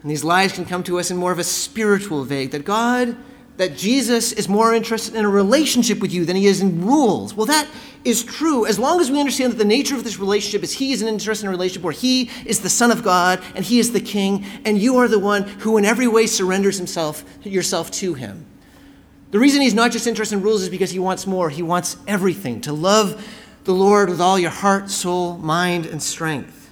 And 0.00 0.10
these 0.10 0.24
lies 0.24 0.54
can 0.54 0.64
come 0.64 0.82
to 0.84 0.98
us 0.98 1.10
in 1.10 1.18
more 1.18 1.32
of 1.32 1.38
a 1.38 1.44
spiritual 1.44 2.24
vague 2.24 2.52
that 2.52 2.64
God 2.64 3.14
that 3.56 3.76
Jesus 3.76 4.32
is 4.32 4.48
more 4.48 4.72
interested 4.74 5.14
in 5.14 5.24
a 5.24 5.28
relationship 5.28 6.00
with 6.00 6.12
you 6.12 6.24
than 6.24 6.36
he 6.36 6.46
is 6.46 6.60
in 6.60 6.84
rules. 6.84 7.34
Well, 7.34 7.46
that 7.46 7.68
is 8.04 8.24
true 8.24 8.66
as 8.66 8.78
long 8.78 9.00
as 9.00 9.10
we 9.10 9.20
understand 9.20 9.52
that 9.52 9.58
the 9.58 9.64
nature 9.64 9.94
of 9.94 10.04
this 10.04 10.18
relationship 10.18 10.62
is 10.62 10.72
he 10.72 10.92
is 10.92 11.02
an 11.02 11.08
interested 11.08 11.44
in 11.44 11.48
a 11.48 11.50
relationship 11.50 11.82
where 11.82 11.92
he 11.92 12.30
is 12.46 12.60
the 12.60 12.70
Son 12.70 12.90
of 12.90 13.02
God 13.02 13.42
and 13.54 13.64
he 13.64 13.78
is 13.78 13.92
the 13.92 14.00
King, 14.00 14.44
and 14.64 14.78
you 14.78 14.96
are 14.96 15.08
the 15.08 15.18
one 15.18 15.42
who 15.42 15.76
in 15.76 15.84
every 15.84 16.08
way 16.08 16.26
surrenders 16.26 16.78
himself 16.78 17.24
yourself 17.44 17.90
to 17.92 18.14
him. 18.14 18.46
The 19.30 19.38
reason 19.38 19.62
he's 19.62 19.74
not 19.74 19.92
just 19.92 20.06
interested 20.06 20.36
in 20.36 20.42
rules 20.42 20.62
is 20.62 20.68
because 20.68 20.90
he 20.90 20.98
wants 20.98 21.26
more. 21.26 21.48
He 21.48 21.62
wants 21.62 21.96
everything 22.06 22.60
to 22.62 22.72
love 22.72 23.26
the 23.64 23.72
Lord 23.72 24.10
with 24.10 24.20
all 24.20 24.38
your 24.38 24.50
heart, 24.50 24.90
soul, 24.90 25.38
mind, 25.38 25.86
and 25.86 26.02
strength. 26.02 26.70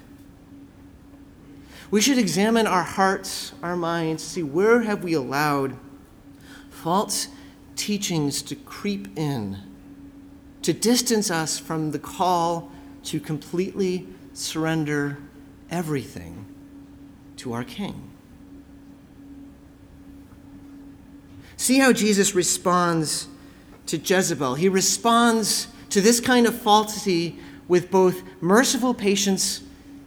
We 1.91 2.01
should 2.01 2.19
examine 2.19 2.67
our 2.67 2.83
hearts, 2.83 3.53
our 3.63 3.77
minds, 3.77 4.23
see 4.23 4.43
where 4.43 4.83
have 4.83 5.03
we 5.03 5.15
allowed 5.15 5.77
false 6.81 7.29
teachings 7.77 8.41
to 8.43 8.55
creep 8.55 9.09
in, 9.19 9.59
to 10.63 10.73
distance 10.73 11.31
us 11.31 11.59
from 11.59 11.91
the 11.91 11.99
call 11.99 12.71
to 13.05 13.21
completely 13.21 14.07
surrender 14.33 15.19
everything 15.71 16.47
to 17.37 17.53
our 17.53 17.65
King. 17.65 18.11
See 21.57 21.79
how 21.79 21.93
Jesus 21.93 22.35
responds 22.35 23.29
to 23.87 23.99
Jezebel. 23.99 24.55
He 24.55 24.69
responds 24.69 25.69
to 25.91 26.01
this 26.01 26.19
kind 26.19 26.47
of 26.47 26.59
falsity 26.59 27.39
with 27.69 27.91
both 27.91 28.23
merciful 28.41 28.95
patience 28.95 29.61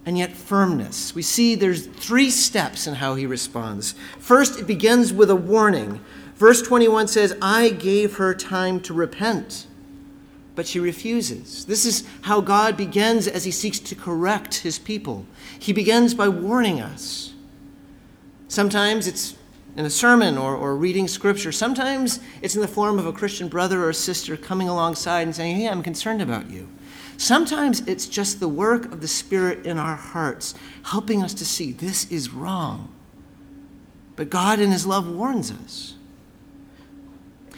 and 0.05 0.17
yet 0.17 0.33
firmness. 0.33 1.15
We 1.15 1.21
see 1.21 1.55
there's 1.55 1.86
three 1.86 2.29
steps 2.29 2.88
in 2.88 2.95
how 2.95 3.15
he 3.15 3.25
responds. 3.25 3.93
First, 4.19 4.59
it 4.59 4.67
begins 4.67 5.13
with 5.13 5.29
a 5.29 5.36
warning 5.36 6.01
Verse 6.43 6.62
21 6.62 7.08
says, 7.08 7.38
I 7.41 7.69
gave 7.69 8.17
her 8.17 8.34
time 8.34 8.82
to 8.82 8.93
repent, 8.93 9.65
but 10.56 10.67
she 10.67 10.77
refuses. 10.77 11.63
This 11.67 11.86
is 11.86 12.06
how 12.23 12.41
God 12.41 12.75
begins 12.75 13.29
as 13.29 13.45
he 13.45 13.51
seeks 13.51 13.79
to 13.79 13.95
correct 13.95 14.56
his 14.56 14.77
people. 14.77 15.25
He 15.58 15.71
begins 15.71 16.13
by 16.13 16.27
warning 16.27 16.82
us. 16.82 17.34
Sometimes 18.49 19.08
it's 19.08 19.38
in 19.77 19.86
a 19.86 19.89
sermon 19.89 20.38
or, 20.38 20.53
or 20.53 20.75
reading 20.75 21.08
scripture. 21.08 21.53
Sometimes 21.53 22.19
it's 22.41 22.56
in 22.56 22.62
the 22.62 22.67
form 22.67 22.99
of 22.99 23.06
a 23.06 23.13
Christian 23.13 23.47
brother 23.47 23.88
or 23.88 23.93
sister 23.93 24.36
coming 24.36 24.67
alongside 24.67 25.21
and 25.21 25.34
saying, 25.34 25.56
Hey, 25.56 25.69
I'm 25.69 25.82
concerned 25.82 26.21
about 26.21 26.49
you. 26.49 26.67
Sometimes 27.15 27.88
it's 27.88 28.06
just 28.06 28.41
the 28.41 28.49
work 28.49 28.91
of 28.91 28.99
the 28.99 29.08
Spirit 29.08 29.65
in 29.65 29.77
our 29.77 29.95
hearts, 29.95 30.56
helping 30.88 31.23
us 31.23 31.34
to 31.36 31.45
see 31.45 31.71
this 31.71 32.12
is 32.12 32.32
wrong. 32.32 32.93
But 34.17 34.29
God, 34.29 34.60
in 34.60 34.71
His 34.71 34.86
love, 34.86 35.08
warns 35.08 35.49
us. 35.49 35.95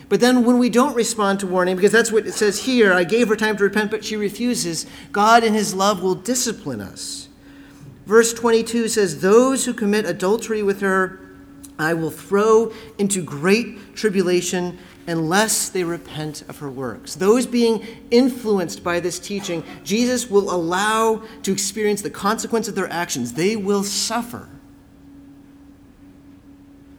But 0.08 0.20
then 0.20 0.46
when 0.46 0.60
we 0.60 0.70
don't 0.70 0.96
respond 0.96 1.39
to 1.39 1.48
warning, 1.48 1.76
because 1.76 1.91
that's 1.91 2.12
what 2.12 2.28
it 2.28 2.34
says 2.34 2.65
here, 2.65 2.94
I 2.94 3.04
gave 3.04 3.28
her 3.28 3.36
time 3.36 3.58
to 3.58 3.63
repent, 3.63 3.91
but 3.91 4.06
she 4.06 4.15
refuses, 4.15 4.86
God 5.12 5.44
in 5.44 5.54
his 5.54 5.74
love 5.74 6.04
will 6.04 6.15
discipline 6.15 6.82
us. 6.82 7.28
Verse 8.06 8.34
22 8.34 8.88
says, 8.88 9.22
Those 9.22 9.65
who 9.65 9.74
commit 9.74 10.06
adultery 10.06 10.62
with 10.62 10.82
her, 10.82 11.20
I 11.80 11.94
will 11.94 12.12
throw 12.12 12.72
into 12.98 13.22
great 13.24 13.96
tribulation 13.96 14.78
unless 15.08 15.70
they 15.70 15.84
repent 15.84 16.44
of 16.48 16.60
her 16.60 16.70
works. 16.70 17.15
Those 17.15 17.46
being 17.46 17.86
influenced 18.12 18.84
by 18.84 19.00
this 19.00 19.20
teaching, 19.20 19.63
Jesus 19.84 20.30
will 20.30 20.52
allow 20.52 21.24
to 21.44 21.52
experience 21.52 22.02
the 22.02 22.10
consequence 22.10 22.68
of 22.68 22.76
their 22.76 22.91
actions. 22.91 23.34
They 23.34 23.56
will 23.56 23.84
suffer. 23.84 24.50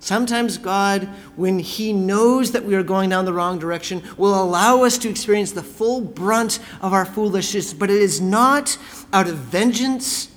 Sometimes 0.06 0.56
God, 0.56 1.08
when 1.34 1.58
He 1.58 1.92
knows 1.92 2.52
that 2.52 2.64
we 2.64 2.76
are 2.76 2.84
going 2.84 3.10
down 3.10 3.24
the 3.24 3.32
wrong 3.32 3.58
direction, 3.58 4.04
will 4.16 4.40
allow 4.40 4.84
us 4.84 4.98
to 4.98 5.08
experience 5.08 5.50
the 5.50 5.64
full 5.64 6.00
brunt 6.00 6.60
of 6.80 6.92
our 6.92 7.04
foolishness, 7.04 7.74
but 7.74 7.90
it 7.90 8.00
is 8.00 8.20
not 8.20 8.78
out 9.12 9.26
of 9.26 9.36
vengeance, 9.36 10.28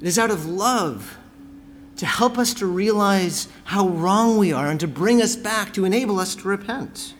it 0.00 0.08
is 0.08 0.18
out 0.18 0.32
of 0.32 0.44
love 0.44 1.18
to 1.98 2.04
help 2.04 2.36
us 2.36 2.52
to 2.54 2.66
realize 2.66 3.46
how 3.66 3.86
wrong 3.86 4.38
we 4.38 4.52
are 4.52 4.66
and 4.66 4.80
to 4.80 4.88
bring 4.88 5.22
us 5.22 5.36
back, 5.36 5.72
to 5.74 5.84
enable 5.84 6.18
us 6.18 6.34
to 6.34 6.48
repent. 6.48 7.14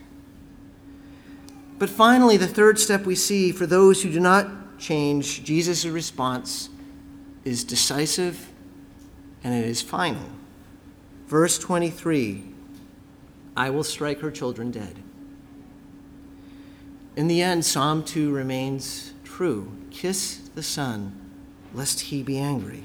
But 1.79 1.89
finally, 1.89 2.35
the 2.35 2.47
third 2.47 2.79
step 2.79 3.05
we 3.05 3.15
see 3.15 3.53
for 3.53 3.65
those 3.65 4.03
who 4.03 4.11
do 4.11 4.19
not 4.19 4.77
change, 4.77 5.41
Jesus' 5.45 5.85
response 5.85 6.67
is 7.45 7.63
decisive 7.63 8.51
and 9.41 9.53
it 9.53 9.63
is 9.63 9.81
final. 9.81 10.29
Verse 11.27 11.59
23 11.59 12.43
I 13.55 13.69
will 13.69 13.83
strike 13.83 14.19
her 14.19 14.31
children 14.31 14.71
dead. 14.71 14.95
In 17.15 17.27
the 17.27 17.41
end, 17.41 17.65
Psalm 17.65 18.03
2 18.03 18.31
remains 18.31 19.13
true 19.23 19.71
kiss 19.89 20.49
the 20.53 20.63
Son, 20.63 21.19
lest 21.73 22.01
he 22.01 22.21
be 22.21 22.37
angry. 22.37 22.83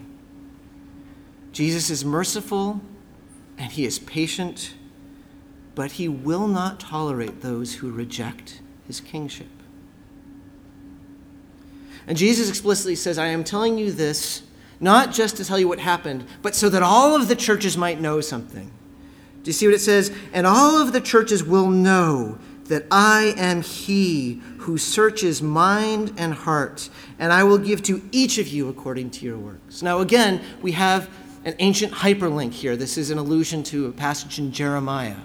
Jesus 1.53 1.91
is 1.91 2.05
merciful 2.05 2.81
and 3.59 3.71
he 3.71 3.85
is 3.85 3.99
patient, 3.99 4.75
but 5.75 5.93
he 5.93 6.09
will 6.09 6.49
not 6.49 6.81
tolerate 6.81 7.43
those 7.43 7.75
who 7.75 7.91
reject 7.91 8.63
his 8.87 9.01
kingship. 9.01 9.49
And 12.07 12.17
Jesus 12.17 12.49
explicitly 12.49 12.97
says, 12.97 13.19
I 13.19 13.27
am 13.27 13.45
telling 13.45 13.79
you 13.79 13.93
this 13.93 14.43
not 14.83 15.13
just 15.13 15.37
to 15.39 15.45
tell 15.45 15.59
you 15.59 15.69
what 15.69 15.79
happened, 15.79 16.27
but 16.43 16.55
so 16.55 16.69
that 16.69 16.83
all 16.83 17.15
of 17.15 17.29
the 17.29 17.37
churches 17.37 17.77
might 17.77 18.01
know 18.01 18.21
something. 18.21 18.71
Do 19.43 19.49
you 19.49 19.53
see 19.53 19.67
what 19.67 19.75
it 19.75 19.81
says? 19.81 20.13
And 20.33 20.47
all 20.47 20.83
of 20.83 20.93
the 20.93 21.01
churches 21.01 21.43
will 21.43 21.71
know 21.71 22.39
that 22.65 22.87
I 22.91 23.35
am 23.37 23.63
he 23.63 24.43
who 24.59 24.79
searches 24.79 25.43
mind 25.43 26.15
and 26.17 26.35
heart, 26.35 26.91
and 27.19 27.33
I 27.33 27.45
will 27.45 27.59
give 27.59 27.83
to 27.85 28.03
each 28.13 28.39
of 28.39 28.49
you 28.49 28.69
according 28.69 29.11
to 29.11 29.25
your 29.25 29.39
works. 29.39 29.83
Now, 29.83 30.01
again, 30.01 30.43
we 30.63 30.73
have 30.73 31.11
an 31.45 31.55
ancient 31.59 31.93
hyperlink 31.93 32.53
here. 32.53 32.77
This 32.77 32.97
is 32.97 33.11
an 33.11 33.19
allusion 33.19 33.63
to 33.65 33.87
a 33.87 33.93
passage 33.93 34.39
in 34.39 34.53
Jeremiah. 34.53 35.17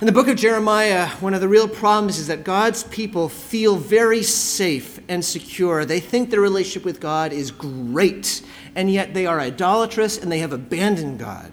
In 0.00 0.06
the 0.06 0.12
book 0.12 0.28
of 0.28 0.36
Jeremiah, 0.36 1.08
one 1.20 1.34
of 1.34 1.42
the 1.42 1.48
real 1.48 1.68
problems 1.68 2.18
is 2.18 2.28
that 2.28 2.42
God's 2.42 2.84
people 2.84 3.28
feel 3.28 3.76
very 3.76 4.22
safe 4.22 4.98
and 5.10 5.22
secure. 5.22 5.84
They 5.84 6.00
think 6.00 6.30
their 6.30 6.40
relationship 6.40 6.86
with 6.86 7.00
God 7.00 7.34
is 7.34 7.50
great, 7.50 8.40
and 8.74 8.90
yet 8.90 9.12
they 9.12 9.26
are 9.26 9.38
idolatrous 9.38 10.16
and 10.16 10.32
they 10.32 10.38
have 10.38 10.54
abandoned 10.54 11.18
God. 11.18 11.52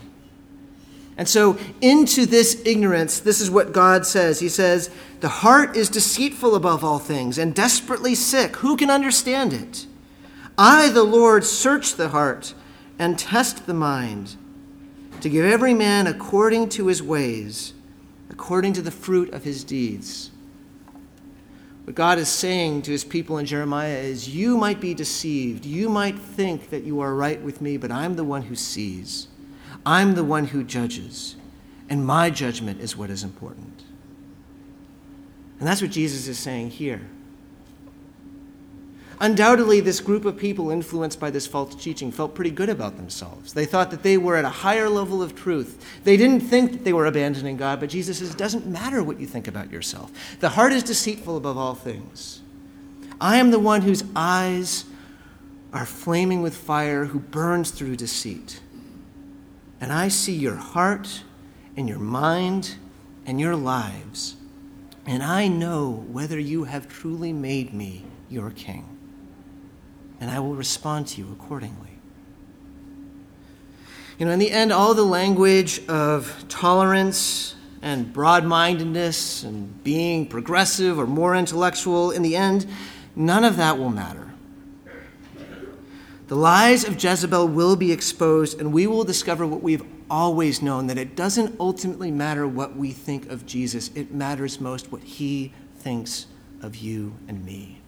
And 1.18 1.28
so, 1.28 1.58
into 1.82 2.26
this 2.26 2.62
ignorance, 2.64 3.20
this 3.20 3.42
is 3.42 3.52
what 3.52 3.74
God 3.74 4.06
says. 4.06 4.40
He 4.40 4.48
says, 4.48 4.92
The 5.20 5.28
heart 5.28 5.76
is 5.76 5.90
deceitful 5.90 6.56
above 6.56 6.86
all 6.86 7.00
things 7.00 7.38
and 7.38 7.54
desperately 7.54 8.16
sick. 8.16 8.56
Who 8.58 8.78
can 8.78 8.90
understand 8.90 9.52
it? 9.52 9.88
I, 10.58 10.88
the 10.88 11.04
Lord, 11.04 11.44
search 11.44 11.96
the 11.96 12.10
heart 12.10 12.54
and 12.98 13.20
test 13.20 13.66
the 13.66 13.74
mind 13.74 14.38
to 15.20 15.28
give 15.28 15.44
every 15.44 15.74
man 15.74 16.08
according 16.08 16.70
to 16.70 16.88
his 16.88 17.04
ways 17.04 17.74
according 18.30 18.74
to 18.74 18.82
the 18.82 18.92
fruit 18.92 19.34
of 19.34 19.44
his 19.44 19.64
deeds. 19.64 20.32
What 21.86 21.96
God 21.96 22.18
is 22.18 22.28
saying 22.28 22.82
to 22.84 22.92
his 22.92 23.06
people 23.06 23.38
in 23.38 23.46
Jeremiah 23.46 23.98
is, 23.98 24.28
You 24.28 24.58
might 24.58 24.82
be 24.82 24.94
deceived. 24.94 25.66
You 25.66 25.88
might 25.88 26.20
think 26.20 26.70
that 26.70 26.84
you 26.84 27.00
are 27.00 27.16
right 27.16 27.42
with 27.42 27.62
me, 27.62 27.78
but 27.78 27.92
I'm 27.92 28.18
the 28.18 28.26
one 28.26 28.44
who 28.44 28.56
sees. 28.56 29.30
I'm 29.86 30.16
the 30.16 30.24
one 30.24 30.48
who 30.48 30.66
judges. 30.66 31.38
And 31.90 32.06
my 32.06 32.30
judgment 32.30 32.82
is 32.82 32.98
what 32.98 33.10
is 33.10 33.24
important. 33.24 33.84
And 35.60 35.68
that's 35.68 35.82
what 35.82 35.92
Jesus 35.92 36.28
is 36.28 36.38
saying 36.38 36.72
here. 36.72 37.08
Undoubtedly, 39.20 39.80
this 39.80 40.00
group 40.00 40.26
of 40.26 40.38
people 40.38 40.70
influenced 40.70 41.20
by 41.20 41.32
this 41.32 41.48
false 41.48 41.74
teaching 41.74 42.12
felt 42.12 42.36
pretty 42.36 42.52
good 42.52 42.70
about 42.70 42.98
themselves. 42.98 43.54
They 43.54 43.66
thought 43.66 43.90
that 43.90 44.04
they 44.04 44.16
were 44.18 44.36
at 44.36 44.46
a 44.46 44.50
higher 44.50 44.90
level 44.90 45.24
of 45.24 45.36
truth. 45.36 45.84
They 46.04 46.18
didn't 46.18 46.42
think 46.42 46.72
that 46.72 46.84
they 46.84 46.94
were 46.94 47.08
abandoning 47.08 47.58
God, 47.58 47.80
but 47.80 47.90
Jesus 47.90 48.20
says, 48.20 48.32
it 48.32 48.38
doesn't 48.38 48.68
matter 48.68 49.02
what 49.02 49.20
you 49.20 49.26
think 49.26 49.48
about 49.48 49.72
yourself. 49.72 50.12
The 50.40 50.50
heart 50.50 50.72
is 50.72 50.84
deceitful 50.84 51.36
above 51.36 51.58
all 51.58 51.74
things. 51.74 52.42
I 53.20 53.38
am 53.38 53.50
the 53.50 53.60
one 53.60 53.82
whose 53.82 54.04
eyes 54.16 54.86
are 55.74 55.88
flaming 55.88 56.44
with 56.44 56.56
fire, 56.56 57.06
who 57.06 57.20
burns 57.20 57.72
through 57.72 57.96
deceit. 57.96 58.62
And 59.82 59.92
I 59.92 60.10
see 60.10 60.36
your 60.36 60.56
heart 60.56 61.24
and 61.76 61.90
your 61.90 62.00
mind 62.00 62.76
and 63.26 63.40
your 63.40 63.56
lives, 63.56 64.36
and 65.08 65.24
I 65.24 65.48
know 65.48 66.06
whether 66.08 66.40
you 66.40 66.66
have 66.66 66.88
truly 66.88 67.34
made 67.34 67.74
me 67.74 68.06
your 68.30 68.52
king 68.52 68.97
and 70.20 70.32
I 70.32 70.40
will 70.40 70.56
respond 70.56 71.08
to 71.08 71.22
you 71.22 71.32
accordingly. 71.32 71.90
You 74.18 74.26
know, 74.26 74.32
in 74.32 74.40
the 74.40 74.52
end, 74.52 74.72
all 74.72 74.94
the 74.94 75.06
language 75.06 75.86
of 75.88 76.46
tolerance 76.50 77.56
and 77.84 78.12
broad 78.12 78.44
mindedness 78.44 79.44
and 79.44 79.84
being 79.84 80.26
progressive 80.26 80.98
or 80.98 81.06
more 81.06 81.36
intellectual, 81.36 82.10
in 82.10 82.24
the 82.24 82.36
end, 82.36 82.66
none 83.16 83.44
of 83.44 83.58
that 83.58 83.78
will 83.78 83.92
matter. 83.92 84.32
The 86.28 86.36
lies 86.36 86.84
of 86.84 87.02
Jezebel 87.02 87.48
will 87.48 87.76
be 87.76 87.92
exposed, 87.92 88.60
and 88.60 88.74
we 88.74 88.88
will 88.88 89.04
discover 89.04 89.46
what 89.46 89.62
we've 89.62 89.84
always 90.10 90.62
known 90.62 90.88
that 90.88 90.98
it 90.98 91.16
doesn't 91.16 91.58
ultimately 91.60 92.12
matter 92.12 92.48
what 92.48 92.76
we 92.76 92.92
think 92.92 93.30
of 93.30 93.46
Jesus, 93.46 93.92
it 93.94 94.12
matters 94.12 94.60
most 94.60 94.92
what 94.92 95.04
he 95.04 95.54
thinks 95.78 96.26
of 96.62 96.76
you 96.78 97.14
and 97.28 97.46
me 97.46 97.82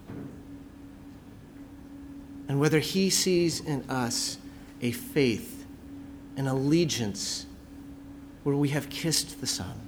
and 2.49 2.59
whether 2.59 2.79
he 2.79 3.11
sees 3.11 3.61
in 3.61 3.87
us 3.89 4.39
a 4.81 4.91
faith, 4.91 5.65
an 6.35 6.47
allegiance 6.47 7.45
where 8.43 8.55
we 8.55 8.69
have 8.69 8.89
kissed 8.89 9.39
the 9.39 9.47
Son. 9.47 9.79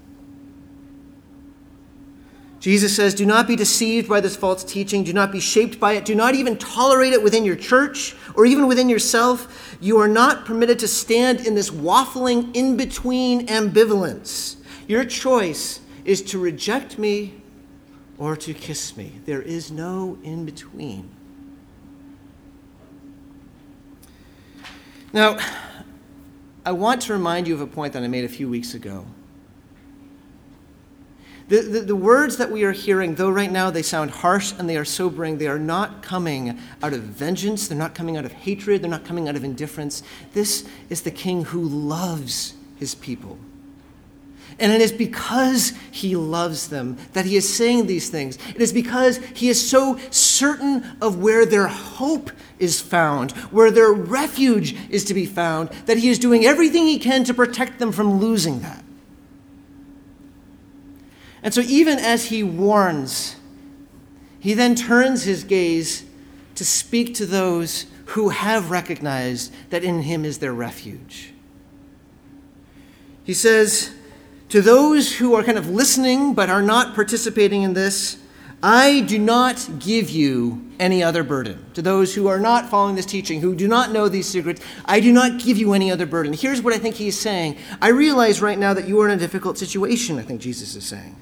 Jesus 2.60 2.96
says, 2.96 3.16
Do 3.16 3.26
not 3.26 3.48
be 3.48 3.56
deceived 3.56 4.08
by 4.08 4.22
this 4.22 4.36
false 4.36 4.64
teaching. 4.64 5.04
Do 5.04 5.14
not 5.14 5.32
be 5.32 5.40
shaped 5.40 5.80
by 5.80 5.94
it. 5.94 6.06
Do 6.06 6.14
not 6.14 6.36
even 6.36 6.58
tolerate 6.58 7.12
it 7.12 7.24
within 7.24 7.44
your 7.44 7.56
church 7.56 8.16
or 8.36 8.46
even 8.46 8.68
within 8.68 8.88
yourself. 8.88 9.76
You 9.82 9.98
are 9.98 10.08
not 10.08 10.46
permitted 10.46 10.78
to 10.80 10.88
stand 10.88 11.48
in 11.48 11.56
this 11.56 11.72
waffling, 11.72 12.56
in 12.56 12.78
between 12.78 13.48
ambivalence. 13.48 14.58
Your 14.88 15.04
choice 15.06 15.80
is 16.06 16.22
to 16.24 16.38
reject 16.38 17.00
me 17.00 17.42
or 18.20 18.36
to 18.36 18.54
kiss 18.54 18.96
me. 18.96 19.14
There 19.26 19.42
is 19.42 19.72
no 19.72 20.20
in 20.22 20.46
between. 20.46 21.10
Now, 25.14 25.38
I 26.66 26.72
want 26.72 27.02
to 27.04 27.14
remind 27.14 27.48
you 27.48 27.54
of 27.54 27.62
a 27.62 27.68
point 27.68 27.94
that 27.94 28.04
I 28.04 28.08
made 28.08 28.24
a 28.24 28.30
few 28.30 28.48
weeks 28.48 28.74
ago. 28.74 29.06
The, 31.50 31.62
the, 31.62 31.80
the, 31.82 31.96
words 31.98 32.38
that 32.38 32.50
we 32.50 32.64
are 32.64 32.72
hearing, 32.72 33.16
though 33.16 33.30
right 33.30 33.52
now 33.52 33.70
they 33.72 33.82
sound 33.82 34.12
harsh 34.12 34.54
and 34.58 34.70
they 34.70 34.78
are 34.78 34.86
sobering, 34.86 35.38
they 35.38 35.48
are 35.48 35.60
not 35.60 36.02
coming 36.02 36.58
out 36.82 36.94
of 36.94 37.02
vengeance, 37.02 37.68
they're 37.68 37.78
not 37.78 37.94
coming 37.94 38.16
out 38.16 38.24
of 38.24 38.32
hatred, 38.32 38.82
they're 38.82 38.90
not 38.90 39.04
coming 39.04 39.28
out 39.28 39.36
of 39.36 39.44
indifference. 39.44 40.02
This 40.32 40.66
is 40.90 41.02
the 41.02 41.12
king 41.12 41.44
who 41.44 41.62
loves 41.62 42.54
his 42.78 42.96
people. 42.96 43.38
And 44.62 44.72
it 44.72 44.80
is 44.80 44.92
because 44.92 45.74
he 45.90 46.16
loves 46.16 46.68
them 46.68 46.96
that 47.14 47.26
he 47.26 47.36
is 47.36 47.52
saying 47.52 47.88
these 47.88 48.12
things. 48.12 48.38
It 48.50 48.62
is 48.62 48.72
because 48.72 49.18
he 49.34 49.50
is 49.50 49.70
so 49.70 49.98
certain 50.12 50.98
of 51.02 51.18
where 51.18 51.48
their 51.48 51.66
hope 51.66 52.30
is 52.60 52.80
found, 52.80 53.32
where 53.50 53.72
their 53.72 53.92
refuge 53.92 54.76
is 54.92 55.04
to 55.06 55.16
be 55.16 55.26
found, 55.26 55.70
that 55.88 55.98
he 55.98 56.10
is 56.10 56.20
doing 56.20 56.46
everything 56.46 56.86
he 56.86 57.00
can 57.00 57.24
to 57.24 57.34
protect 57.34 57.80
them 57.80 57.92
from 57.92 58.20
losing 58.20 58.60
that. 58.62 58.84
And 61.42 61.52
so, 61.52 61.62
even 61.62 61.98
as 61.98 62.26
he 62.26 62.44
warns, 62.44 63.38
he 64.40 64.54
then 64.54 64.76
turns 64.76 65.24
his 65.24 65.44
gaze 65.44 66.06
to 66.54 66.64
speak 66.64 67.16
to 67.16 67.26
those 67.26 67.88
who 68.06 68.30
have 68.30 68.70
recognized 68.70 69.52
that 69.72 69.84
in 69.84 70.04
him 70.04 70.24
is 70.24 70.38
their 70.38 70.54
refuge. 70.54 71.34
He 73.24 73.34
says, 73.34 73.92
to 74.52 74.62
those 74.62 75.16
who 75.16 75.34
are 75.34 75.44
kind 75.44 75.58
of 75.58 75.70
listening 75.70 76.34
but 76.34 76.50
are 76.50 76.62
not 76.62 76.94
participating 76.94 77.64
in 77.64 77.74
this, 77.74 78.18
I 78.62 79.00
do 79.00 79.18
not 79.18 79.66
give 79.80 80.10
you 80.10 80.70
any 80.78 81.02
other 81.02 81.24
burden. 81.24 81.66
To 81.74 81.82
those 81.82 82.14
who 82.14 82.28
are 82.28 82.40
not 82.40 82.70
following 82.70 82.96
this 82.96 83.06
teaching, 83.06 83.40
who 83.40 83.56
do 83.56 83.66
not 83.66 83.92
know 83.92 84.10
these 84.10 84.28
secrets, 84.28 84.62
I 84.86 85.00
do 85.00 85.12
not 85.14 85.40
give 85.40 85.58
you 85.58 85.72
any 85.74 85.90
other 85.90 86.06
burden. 86.06 86.34
Here's 86.34 86.62
what 86.62 86.74
I 86.74 86.78
think 86.78 86.96
he's 86.96 87.18
saying. 87.18 87.58
I 87.82 87.88
realize 87.90 88.42
right 88.42 88.60
now 88.60 88.74
that 88.74 88.90
you 88.90 89.00
are 89.00 89.08
in 89.08 89.16
a 89.16 89.20
difficult 89.20 89.58
situation, 89.58 90.20
I 90.20 90.24
think 90.24 90.42
Jesus 90.42 90.76
is 90.76 90.84
saying. 90.84 91.16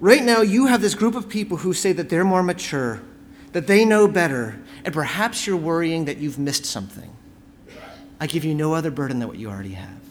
Right 0.00 0.22
now, 0.22 0.40
you 0.42 0.66
have 0.66 0.80
this 0.80 0.94
group 0.94 1.16
of 1.16 1.28
people 1.28 1.58
who 1.58 1.74
say 1.74 1.92
that 1.92 2.08
they're 2.08 2.24
more 2.24 2.44
mature, 2.44 3.02
that 3.52 3.66
they 3.66 3.84
know 3.84 4.06
better, 4.06 4.60
and 4.84 4.94
perhaps 4.94 5.48
you're 5.48 5.56
worrying 5.56 6.04
that 6.04 6.18
you've 6.18 6.38
missed 6.38 6.64
something. 6.64 7.10
I 8.20 8.28
give 8.28 8.44
you 8.44 8.54
no 8.54 8.72
other 8.72 8.92
burden 8.92 9.18
than 9.18 9.26
what 9.26 9.38
you 9.38 9.50
already 9.50 9.72
have. 9.72 10.07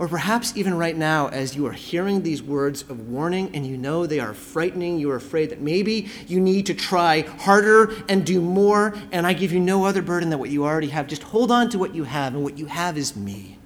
Or 0.00 0.08
perhaps 0.08 0.56
even 0.56 0.78
right 0.78 0.96
now, 0.96 1.28
as 1.28 1.54
you 1.54 1.66
are 1.66 1.72
hearing 1.72 2.22
these 2.22 2.42
words 2.42 2.80
of 2.88 3.10
warning 3.10 3.50
and 3.52 3.66
you 3.66 3.76
know 3.76 4.06
they 4.06 4.18
are 4.18 4.32
frightening, 4.32 4.98
you 4.98 5.10
are 5.10 5.16
afraid 5.16 5.50
that 5.50 5.60
maybe 5.60 6.08
you 6.26 6.40
need 6.40 6.64
to 6.66 6.74
try 6.74 7.20
harder 7.20 7.92
and 8.08 8.24
do 8.24 8.40
more, 8.40 8.94
and 9.12 9.26
I 9.26 9.34
give 9.34 9.52
you 9.52 9.60
no 9.60 9.84
other 9.84 10.00
burden 10.00 10.30
than 10.30 10.38
what 10.38 10.48
you 10.48 10.64
already 10.64 10.88
have. 10.88 11.06
Just 11.06 11.24
hold 11.24 11.50
on 11.50 11.68
to 11.68 11.78
what 11.78 11.94
you 11.94 12.04
have, 12.04 12.34
and 12.34 12.42
what 12.42 12.56
you 12.56 12.64
have 12.64 12.96
is 12.96 13.14
me. 13.14 13.58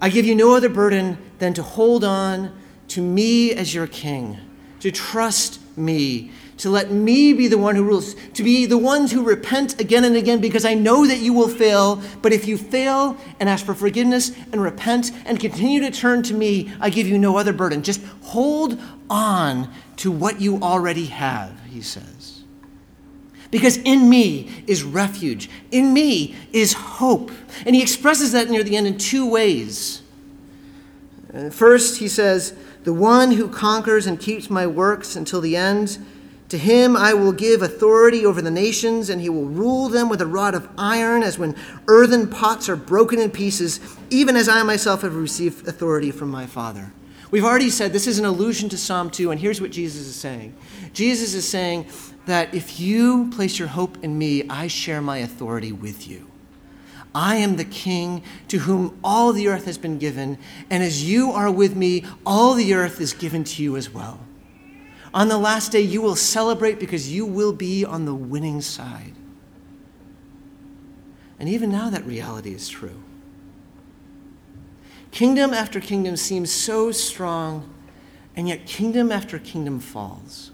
I 0.00 0.08
give 0.08 0.26
you 0.26 0.34
no 0.34 0.56
other 0.56 0.68
burden 0.68 1.16
than 1.38 1.54
to 1.54 1.62
hold 1.62 2.02
on 2.02 2.52
to 2.88 3.00
me 3.00 3.52
as 3.52 3.76
your 3.76 3.86
king, 3.86 4.38
to 4.80 4.90
trust 4.90 5.60
me, 5.76 6.32
to 6.64 6.70
let 6.70 6.90
me 6.90 7.34
be 7.34 7.46
the 7.46 7.58
one 7.58 7.76
who 7.76 7.84
rules, 7.84 8.14
to 8.32 8.42
be 8.42 8.64
the 8.64 8.78
ones 8.78 9.12
who 9.12 9.22
repent 9.22 9.78
again 9.78 10.02
and 10.02 10.16
again 10.16 10.40
because 10.40 10.64
I 10.64 10.72
know 10.72 11.06
that 11.06 11.18
you 11.18 11.34
will 11.34 11.50
fail. 11.50 12.00
But 12.22 12.32
if 12.32 12.48
you 12.48 12.56
fail 12.56 13.18
and 13.38 13.50
ask 13.50 13.66
for 13.66 13.74
forgiveness 13.74 14.32
and 14.50 14.62
repent 14.62 15.12
and 15.26 15.38
continue 15.38 15.80
to 15.80 15.90
turn 15.90 16.22
to 16.22 16.32
me, 16.32 16.72
I 16.80 16.88
give 16.88 17.06
you 17.06 17.18
no 17.18 17.36
other 17.36 17.52
burden. 17.52 17.82
Just 17.82 18.02
hold 18.22 18.80
on 19.10 19.70
to 19.96 20.10
what 20.10 20.40
you 20.40 20.58
already 20.62 21.04
have, 21.04 21.52
he 21.68 21.82
says. 21.82 22.44
Because 23.50 23.76
in 23.76 24.08
me 24.08 24.64
is 24.66 24.82
refuge, 24.82 25.50
in 25.70 25.92
me 25.92 26.34
is 26.50 26.72
hope. 26.72 27.30
And 27.66 27.76
he 27.76 27.82
expresses 27.82 28.32
that 28.32 28.48
near 28.48 28.62
the 28.62 28.74
end 28.74 28.86
in 28.86 28.96
two 28.96 29.28
ways. 29.28 30.00
First, 31.50 31.98
he 31.98 32.08
says, 32.08 32.54
The 32.84 32.94
one 32.94 33.32
who 33.32 33.50
conquers 33.50 34.06
and 34.06 34.18
keeps 34.18 34.48
my 34.48 34.66
works 34.66 35.14
until 35.14 35.42
the 35.42 35.56
end 35.56 35.98
to 36.48 36.58
him 36.58 36.96
I 36.96 37.14
will 37.14 37.32
give 37.32 37.62
authority 37.62 38.24
over 38.26 38.42
the 38.42 38.50
nations, 38.50 39.08
and 39.08 39.20
he 39.20 39.28
will 39.28 39.46
rule 39.46 39.88
them 39.88 40.08
with 40.08 40.20
a 40.20 40.26
rod 40.26 40.54
of 40.54 40.68
iron, 40.76 41.22
as 41.22 41.38
when 41.38 41.56
earthen 41.88 42.28
pots 42.28 42.68
are 42.68 42.76
broken 42.76 43.18
in 43.18 43.30
pieces, 43.30 43.80
even 44.10 44.36
as 44.36 44.48
I 44.48 44.62
myself 44.62 45.02
have 45.02 45.16
received 45.16 45.66
authority 45.66 46.10
from 46.10 46.30
my 46.30 46.46
Father. 46.46 46.92
We've 47.30 47.44
already 47.44 47.70
said 47.70 47.92
this 47.92 48.06
is 48.06 48.18
an 48.18 48.24
allusion 48.24 48.68
to 48.68 48.78
Psalm 48.78 49.10
2, 49.10 49.30
and 49.30 49.40
here's 49.40 49.60
what 49.60 49.72
Jesus 49.72 50.06
is 50.06 50.14
saying 50.14 50.54
Jesus 50.92 51.34
is 51.34 51.48
saying 51.48 51.86
that 52.26 52.54
if 52.54 52.78
you 52.78 53.30
place 53.30 53.58
your 53.58 53.68
hope 53.68 54.02
in 54.04 54.16
me, 54.16 54.48
I 54.48 54.68
share 54.68 55.00
my 55.00 55.18
authority 55.18 55.72
with 55.72 56.06
you. 56.06 56.30
I 57.14 57.36
am 57.36 57.56
the 57.56 57.64
king 57.64 58.22
to 58.48 58.58
whom 58.58 58.98
all 59.04 59.32
the 59.32 59.48
earth 59.48 59.66
has 59.66 59.78
been 59.78 59.98
given, 59.98 60.36
and 60.68 60.82
as 60.82 61.08
you 61.08 61.30
are 61.30 61.50
with 61.50 61.76
me, 61.76 62.04
all 62.26 62.54
the 62.54 62.74
earth 62.74 63.00
is 63.00 63.12
given 63.12 63.44
to 63.44 63.62
you 63.62 63.76
as 63.76 63.88
well. 63.90 64.20
On 65.14 65.28
the 65.28 65.38
last 65.38 65.70
day, 65.70 65.80
you 65.80 66.02
will 66.02 66.16
celebrate 66.16 66.80
because 66.80 67.10
you 67.10 67.24
will 67.24 67.52
be 67.52 67.84
on 67.84 68.04
the 68.04 68.14
winning 68.14 68.60
side. 68.60 69.14
And 71.38 71.48
even 71.48 71.70
now, 71.70 71.88
that 71.88 72.04
reality 72.04 72.52
is 72.52 72.68
true. 72.68 73.00
Kingdom 75.12 75.54
after 75.54 75.80
kingdom 75.80 76.16
seems 76.16 76.50
so 76.50 76.90
strong, 76.90 77.72
and 78.34 78.48
yet 78.48 78.66
kingdom 78.66 79.12
after 79.12 79.38
kingdom 79.38 79.78
falls. 79.78 80.50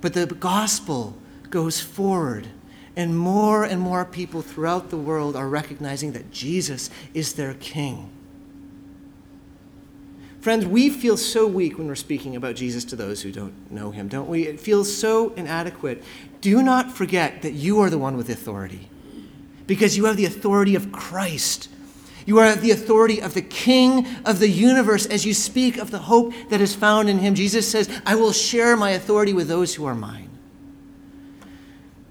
But 0.00 0.14
the 0.14 0.26
gospel 0.26 1.16
goes 1.50 1.80
forward, 1.80 2.46
and 2.94 3.18
more 3.18 3.64
and 3.64 3.80
more 3.80 4.04
people 4.04 4.40
throughout 4.40 4.90
the 4.90 4.96
world 4.96 5.34
are 5.34 5.48
recognizing 5.48 6.12
that 6.12 6.30
Jesus 6.30 6.90
is 7.12 7.32
their 7.32 7.54
king. 7.54 8.15
Friends, 10.46 10.64
we 10.64 10.90
feel 10.90 11.16
so 11.16 11.44
weak 11.44 11.76
when 11.76 11.88
we're 11.88 11.96
speaking 11.96 12.36
about 12.36 12.54
Jesus 12.54 12.84
to 12.84 12.94
those 12.94 13.20
who 13.20 13.32
don't 13.32 13.68
know 13.68 13.90
him, 13.90 14.06
don't 14.06 14.28
we? 14.28 14.46
It 14.46 14.60
feels 14.60 14.96
so 14.96 15.30
inadequate. 15.30 16.04
Do 16.40 16.62
not 16.62 16.92
forget 16.92 17.42
that 17.42 17.54
you 17.54 17.80
are 17.80 17.90
the 17.90 17.98
one 17.98 18.16
with 18.16 18.30
authority 18.30 18.88
because 19.66 19.96
you 19.96 20.04
have 20.04 20.16
the 20.16 20.24
authority 20.24 20.76
of 20.76 20.92
Christ. 20.92 21.68
You 22.26 22.38
are 22.38 22.54
the 22.54 22.70
authority 22.70 23.20
of 23.20 23.34
the 23.34 23.42
King 23.42 24.06
of 24.24 24.38
the 24.38 24.48
universe 24.48 25.04
as 25.06 25.26
you 25.26 25.34
speak 25.34 25.78
of 25.78 25.90
the 25.90 25.98
hope 25.98 26.32
that 26.50 26.60
is 26.60 26.76
found 26.76 27.10
in 27.10 27.18
him. 27.18 27.34
Jesus 27.34 27.68
says, 27.68 27.90
I 28.06 28.14
will 28.14 28.30
share 28.30 28.76
my 28.76 28.90
authority 28.90 29.32
with 29.32 29.48
those 29.48 29.74
who 29.74 29.84
are 29.84 29.96
mine. 29.96 30.30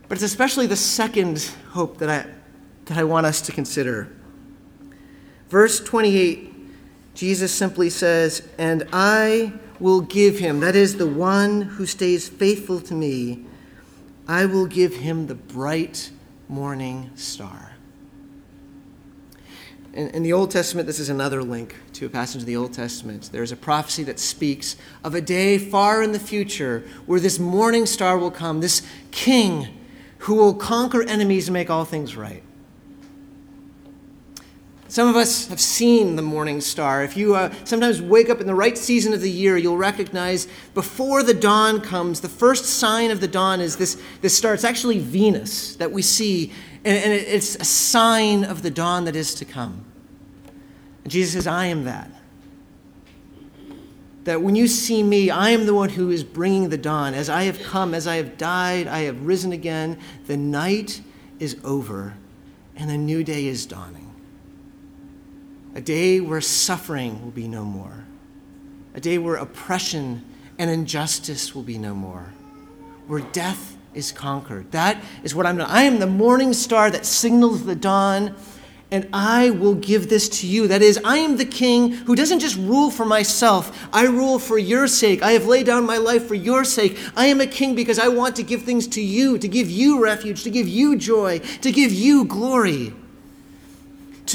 But 0.10 0.17
it's 0.17 0.24
especially 0.26 0.67
the 0.67 0.76
second 0.76 1.50
hope 1.69 2.00
that 2.00 2.10
I, 2.10 2.30
that 2.88 2.98
I 2.98 3.06
want 3.06 3.28
us 3.28 3.39
to 3.43 3.54
consider. 3.54 4.10
Verse 5.48 5.80
28 5.80 6.52
Jesus 7.15 7.54
simply 7.54 7.89
says, 7.89 8.47
And 8.58 8.88
I 8.93 9.54
will 9.80 10.01
give 10.01 10.39
him, 10.39 10.60
that 10.60 10.75
is, 10.75 10.97
the 10.97 11.08
one 11.08 11.62
who 11.62 11.86
stays 11.86 12.30
faithful 12.30 12.80
to 12.82 12.93
me, 12.93 13.45
I 14.28 14.45
will 14.45 14.65
give 14.65 14.97
him 14.97 15.28
the 15.28 15.36
bright 15.36 16.12
morning 16.47 17.12
star. 17.15 17.71
In, 19.93 20.10
in, 20.10 20.23
the 20.23 20.34
Old 20.34 20.51
Testament, 20.51 20.88
this 20.88 20.99
is 20.99 21.08
another 21.08 21.41
link 21.41 21.75
to 21.93 22.06
a 22.06 22.10
passage 22.10 22.41
of 22.41 22.45
the 22.45 22.58
Old 22.58 22.73
Testament. 22.73 23.30
There's 23.32 23.54
a 23.54 23.56
prophecy 23.58 24.04
that 24.04 24.19
speaks 24.19 24.75
of 25.06 25.15
a 25.15 25.21
day 25.21 25.58
far 25.58 26.04
in 26.04 26.12
the 26.12 26.19
future 26.19 26.84
where 27.06 27.19
this 27.19 27.39
morning 27.39 27.86
star 27.86 28.17
will 28.17 28.32
come, 28.32 28.60
this 28.60 28.86
king 29.12 29.69
who 30.19 30.36
will 30.36 30.54
conquer 30.54 31.04
enemies 31.04 31.47
and 31.47 31.54
make 31.54 31.69
all 31.69 31.86
things 31.86 32.17
right. 32.17 32.43
Some 34.95 35.10
of 35.10 35.17
us 35.17 35.47
have 35.47 35.60
seen 35.60 36.15
the 36.15 36.21
morning 36.21 36.62
star. 36.62 37.03
If 37.03 37.17
you 37.17 37.36
uh, 37.36 37.53
sometimes 37.65 38.01
wake 38.01 38.29
up 38.29 38.39
in 38.39 38.47
the 38.47 38.55
right 38.55 38.77
season 38.77 39.12
of 39.12 39.19
the 39.19 39.29
year, 39.29 39.58
you'll 39.58 39.75
recognize 39.75 40.47
before 40.73 41.21
the 41.21 41.34
dawn 41.34 41.81
comes, 41.81 42.21
the 42.21 42.29
first 42.29 42.63
sign 42.63 43.12
of 43.12 43.19
the 43.19 43.27
dawn 43.27 43.60
is 43.60 43.75
this, 43.75 44.01
this 44.21 44.38
star. 44.38 44.53
It's 44.53 44.63
actually 44.63 44.99
Venus 44.99 45.75
that 45.75 45.91
we 45.91 46.01
see, 46.01 46.53
and, 46.86 46.97
and 47.03 47.12
it's 47.12 47.55
a 47.55 47.65
sign 47.65 48.45
of 48.45 48.62
the 48.62 48.71
dawn 48.71 49.03
that 49.03 49.17
is 49.17 49.36
to 49.36 49.43
come. 49.43 49.84
And 51.03 51.12
Jesus 51.12 51.34
says, 51.34 51.45
I 51.45 51.65
am 51.65 51.84
that. 51.84 52.10
That 54.23 54.41
when 54.41 54.55
you 54.55 54.65
see 54.65 55.03
me, 55.03 55.29
I 55.29 55.49
am 55.49 55.65
the 55.65 55.73
one 55.73 55.89
who 55.89 56.10
is 56.10 56.23
bringing 56.23 56.69
the 56.69 56.77
dawn. 56.77 57.13
As 57.13 57.29
I 57.29 57.43
have 57.43 57.62
come, 57.62 57.93
as 57.93 58.08
I 58.08 58.15
have 58.15 58.38
died, 58.38 58.88
I 58.88 58.99
have 58.99 59.25
risen 59.25 59.51
again. 59.51 59.99
The 60.27 60.38
night 60.38 61.01
is 61.38 61.58
over, 61.65 62.15
and 62.77 62.89
a 62.89 62.97
new 62.97 63.25
day 63.25 63.47
is 63.47 63.65
dawning 63.65 64.05
a 65.75 65.81
day 65.81 66.21
where 66.21 66.41
suffering 66.41 67.21
will 67.23 67.31
be 67.31 67.47
no 67.47 67.63
more, 67.63 68.05
a 68.93 69.01
day 69.01 69.17
where 69.17 69.35
oppression 69.35 70.23
and 70.57 70.69
injustice 70.69 71.53
will 71.53 71.63
be 71.63 71.77
no 71.77 71.93
more, 71.93 72.33
where 73.07 73.19
death 73.19 73.75
is 73.93 74.11
conquered. 74.13 74.71
That 74.71 75.03
is 75.23 75.35
what 75.35 75.45
I'm. 75.45 75.59
I 75.61 75.83
am 75.83 75.99
the 75.99 76.07
morning 76.07 76.53
star 76.53 76.89
that 76.91 77.05
signals 77.05 77.65
the 77.65 77.75
dawn, 77.75 78.35
and 78.89 79.09
I 79.11 79.49
will 79.49 79.75
give 79.75 80.09
this 80.09 80.29
to 80.39 80.47
you. 80.47 80.69
That 80.69 80.81
is, 80.81 80.97
I 81.03 81.17
am 81.17 81.35
the 81.35 81.45
king 81.45 81.91
who 81.91 82.15
doesn't 82.15 82.39
just 82.39 82.55
rule 82.55 82.89
for 82.89 83.05
myself, 83.05 83.88
I 83.91 84.05
rule 84.05 84.39
for 84.39 84.57
your 84.57 84.88
sake. 84.88 85.21
I 85.21 85.31
have 85.31 85.45
laid 85.45 85.65
down 85.65 85.85
my 85.85 85.97
life 85.97 86.25
for 86.25 86.35
your 86.35 86.63
sake. 86.63 86.97
I 87.17 87.25
am 87.25 87.41
a 87.41 87.47
king 87.47 87.75
because 87.75 87.99
I 87.99 88.07
want 88.07 88.38
to 88.38 88.43
give 88.43 88.61
things 88.61 88.88
to 88.89 89.01
you, 89.01 89.38
to 89.39 89.47
give 89.49 89.69
you 89.69 90.01
refuge, 90.01 90.43
to 90.43 90.49
give 90.49 90.69
you 90.69 90.95
joy, 90.95 91.39
to 91.39 91.71
give 91.71 91.91
you 91.91 92.23
glory. 92.23 92.93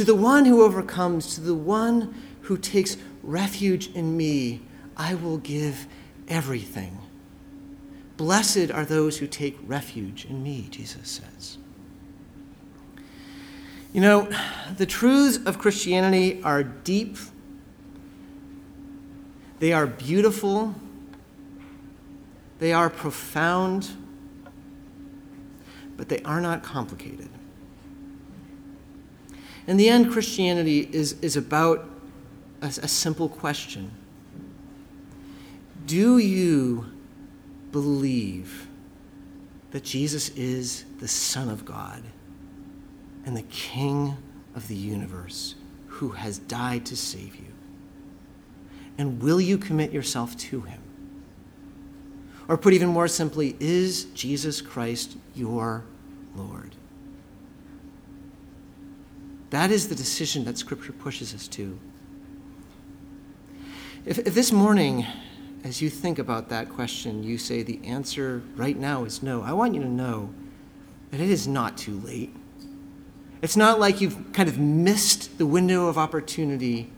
To 0.01 0.07
the 0.07 0.15
one 0.15 0.47
who 0.47 0.63
overcomes, 0.63 1.35
to 1.35 1.43
the 1.43 1.55
one 1.55 2.15
who 2.41 2.57
takes 2.57 2.97
refuge 3.23 3.89
in 3.89 4.17
me, 4.17 4.63
I 4.97 5.13
will 5.13 5.37
give 5.37 5.87
everything. 6.27 6.97
Blessed 8.17 8.71
are 8.71 8.87
those 8.87 9.19
who 9.19 9.27
take 9.27 9.59
refuge 9.67 10.25
in 10.25 10.43
me, 10.43 10.69
Jesus 10.71 11.07
says. 11.07 11.59
You 13.93 14.01
know, 14.01 14.31
the 14.75 14.87
truths 14.87 15.39
of 15.45 15.59
Christianity 15.59 16.43
are 16.43 16.63
deep, 16.63 17.19
they 19.59 19.75
are 19.75 19.87
beautiful, 19.87 20.75
they 22.59 22.73
are 22.73 22.89
profound, 22.89 23.91
but 25.99 26.09
they 26.09 26.23
are 26.23 26.41
not 26.41 26.63
complicated. 26.63 27.29
In 29.66 29.77
the 29.77 29.88
end, 29.88 30.11
Christianity 30.11 30.88
is, 30.92 31.14
is 31.20 31.37
about 31.37 31.88
a, 32.62 32.66
a 32.66 32.88
simple 32.88 33.29
question 33.29 33.90
Do 35.87 36.18
you 36.18 36.87
believe 37.73 38.66
that 39.70 39.85
Jesus 39.85 40.31
is 40.31 40.85
the 40.99 41.09
Son 41.09 41.49
of 41.49 41.64
God 41.64 42.03
and 43.25 43.37
the 43.37 43.42
King 43.42 44.16
of 44.55 44.66
the 44.68 44.75
universe 44.75 45.55
who 45.87 46.11
has 46.11 46.38
died 46.38 46.87
to 46.87 46.96
save 46.96 47.37
you? 47.37 47.53
And 48.99 49.23
will 49.23 49.40
you 49.40 49.57
commit 49.59 49.92
yourself 49.92 50.37
to 50.37 50.62
him? 50.62 50.81
Or 52.49 52.59
put 52.59 52.73
even 52.73 52.88
more 52.88 53.07
simply, 53.07 53.57
is 53.61 54.07
Jesus 54.07 54.61
Christ 54.61 55.16
your 55.35 55.85
Lord? 56.35 56.75
That 59.51 59.71
is 59.71 59.89
the 59.89 59.95
decision 59.95 60.45
that 60.45 60.59
Scripture 60.59 60.93
pushes 60.93 61.35
us 61.35 61.49
to. 61.49 61.79
If, 64.07 64.19
if, 64.21 64.35
this 64.35 64.53
morning, 64.53 65.07
as 65.64 65.83
you 65.83 65.91
think 65.91 66.18
about 66.18 66.49
that 66.49 66.70
question, 66.70 67.22
you 67.22 67.37
say 67.37 67.62
the 67.62 67.81
answer 67.85 68.43
right 68.57 68.77
now 68.77 69.05
is 69.05 69.22
no, 69.22 69.43
I 69.43 69.53
want 69.53 69.74
you 69.74 69.83
to 69.83 69.89
know 69.89 70.33
that 71.11 71.20
it 71.20 71.29
is 71.29 71.47
not 71.47 71.77
too 71.77 71.99
late. 72.01 72.35
It's 73.43 73.57
not 73.57 73.81
like 73.81 74.01
you've 74.01 74.33
kind 74.33 74.49
of 74.49 74.59
missed 74.59 75.39
the 75.39 75.47
window 75.47 75.89
of 75.89 75.99
opportunity. 75.99 76.91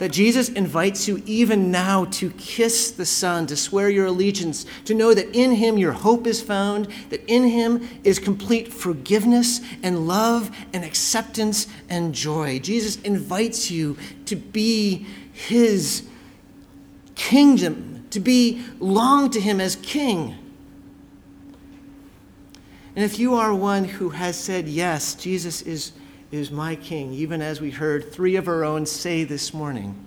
That 0.00 0.12
Jesus 0.12 0.48
invites 0.48 1.06
you 1.06 1.22
even 1.26 1.70
now 1.70 2.06
to 2.06 2.30
kiss 2.30 2.90
the 2.90 3.04
Son, 3.04 3.46
to 3.46 3.54
swear 3.54 3.90
your 3.90 4.06
allegiance, 4.06 4.64
to 4.86 4.94
know 4.94 5.12
that 5.12 5.36
in 5.36 5.52
Him 5.52 5.76
your 5.76 5.92
hope 5.92 6.26
is 6.26 6.40
found, 6.40 6.88
that 7.10 7.22
in 7.26 7.44
Him 7.44 7.86
is 8.02 8.18
complete 8.18 8.72
forgiveness 8.72 9.60
and 9.82 10.08
love 10.08 10.56
and 10.72 10.86
acceptance 10.86 11.66
and 11.90 12.14
joy. 12.14 12.58
Jesus 12.60 12.96
invites 13.02 13.70
you 13.70 13.98
to 14.24 14.36
be 14.36 15.06
His 15.34 16.08
kingdom, 17.14 18.06
to 18.08 18.20
be 18.20 18.62
belong 18.78 19.28
to 19.28 19.40
Him 19.40 19.60
as 19.60 19.76
King. 19.76 20.34
And 22.96 23.04
if 23.04 23.18
you 23.18 23.34
are 23.34 23.54
one 23.54 23.84
who 23.84 24.08
has 24.08 24.38
said, 24.42 24.66
Yes, 24.66 25.14
Jesus 25.14 25.60
is 25.60 25.92
is 26.30 26.50
my 26.50 26.76
king, 26.76 27.12
even 27.12 27.42
as 27.42 27.60
we 27.60 27.70
heard 27.70 28.12
three 28.12 28.36
of 28.36 28.48
our 28.48 28.64
own 28.64 28.86
say 28.86 29.24
this 29.24 29.52
morning. 29.52 30.06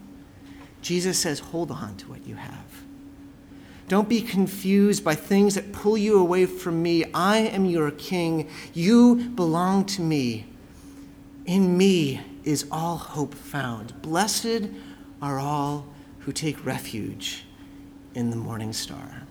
Jesus 0.81 1.17
says, 1.19 1.39
hold 1.39 1.71
on 1.71 1.95
to 1.97 2.09
what 2.09 2.25
you 2.25 2.35
have. 2.35 2.83
Don't 3.87 4.07
be 4.07 4.21
confused 4.21 5.03
by 5.03 5.15
things 5.15 5.55
that 5.55 5.73
pull 5.73 5.97
you 5.97 6.17
away 6.17 6.45
from 6.45 6.81
me. 6.81 7.05
I 7.13 7.37
am 7.37 7.65
your 7.65 7.91
king. 7.91 8.49
You 8.73 9.15
belong 9.15 9.85
to 9.85 10.01
me. 10.01 10.45
In 11.45 11.77
me 11.77 12.21
is 12.43 12.65
all 12.71 12.97
hope 12.97 13.33
found. 13.33 14.01
Blessed 14.01 14.69
are 15.21 15.39
all 15.39 15.85
who 16.19 16.31
take 16.31 16.65
refuge 16.65 17.45
in 18.15 18.29
the 18.29 18.35
morning 18.35 18.71
star. 18.71 19.23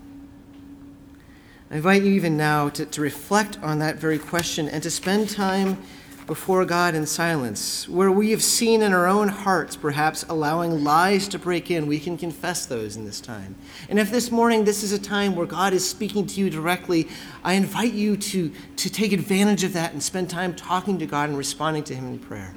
I 1.71 1.77
invite 1.77 2.03
you 2.03 2.13
even 2.13 2.37
now 2.37 2.69
to, 2.71 2.85
to 2.85 3.01
reflect 3.01 3.59
on 3.63 3.79
that 3.79 3.97
very 3.97 4.19
question 4.19 4.69
and 4.69 4.83
to 4.83 4.91
spend 4.91 5.31
time 5.31 5.79
before 6.27 6.65
God 6.65 6.95
in 6.95 7.07
silence, 7.07 7.89
where 7.89 8.11
we 8.11 8.31
have 8.31 8.43
seen 8.43 8.83
in 8.83 8.93
our 8.93 9.07
own 9.07 9.29
hearts, 9.29 9.77
perhaps 9.77 10.25
allowing 10.29 10.85
lies 10.85 11.27
to 11.29 11.39
break 11.39 11.71
in, 11.71 11.87
we 11.87 11.99
can 11.99 12.17
confess 12.17 12.67
those 12.67 12.97
in 12.97 13.05
this 13.05 13.21
time. 13.21 13.55
And 13.89 13.99
if 13.99 14.11
this 14.11 14.31
morning 14.31 14.65
this 14.65 14.83
is 14.83 14.93
a 14.93 14.99
time 14.99 15.35
where 15.35 15.47
God 15.47 15.73
is 15.73 15.89
speaking 15.89 16.27
to 16.29 16.41
you 16.41 16.49
directly, 16.49 17.09
I 17.43 17.55
invite 17.55 17.93
you 17.93 18.17
to, 18.17 18.53
to 18.77 18.91
take 18.91 19.13
advantage 19.13 19.65
of 19.65 19.73
that 19.73 19.93
and 19.93 20.03
spend 20.03 20.31
time 20.31 20.55
talking 20.55 20.99
to 20.99 21.07
God 21.07 21.29
and 21.29 21.37
responding 21.37 21.85
to 21.85 21.95
Him 21.95 22.07
in 22.07 22.19
prayer. 22.19 22.55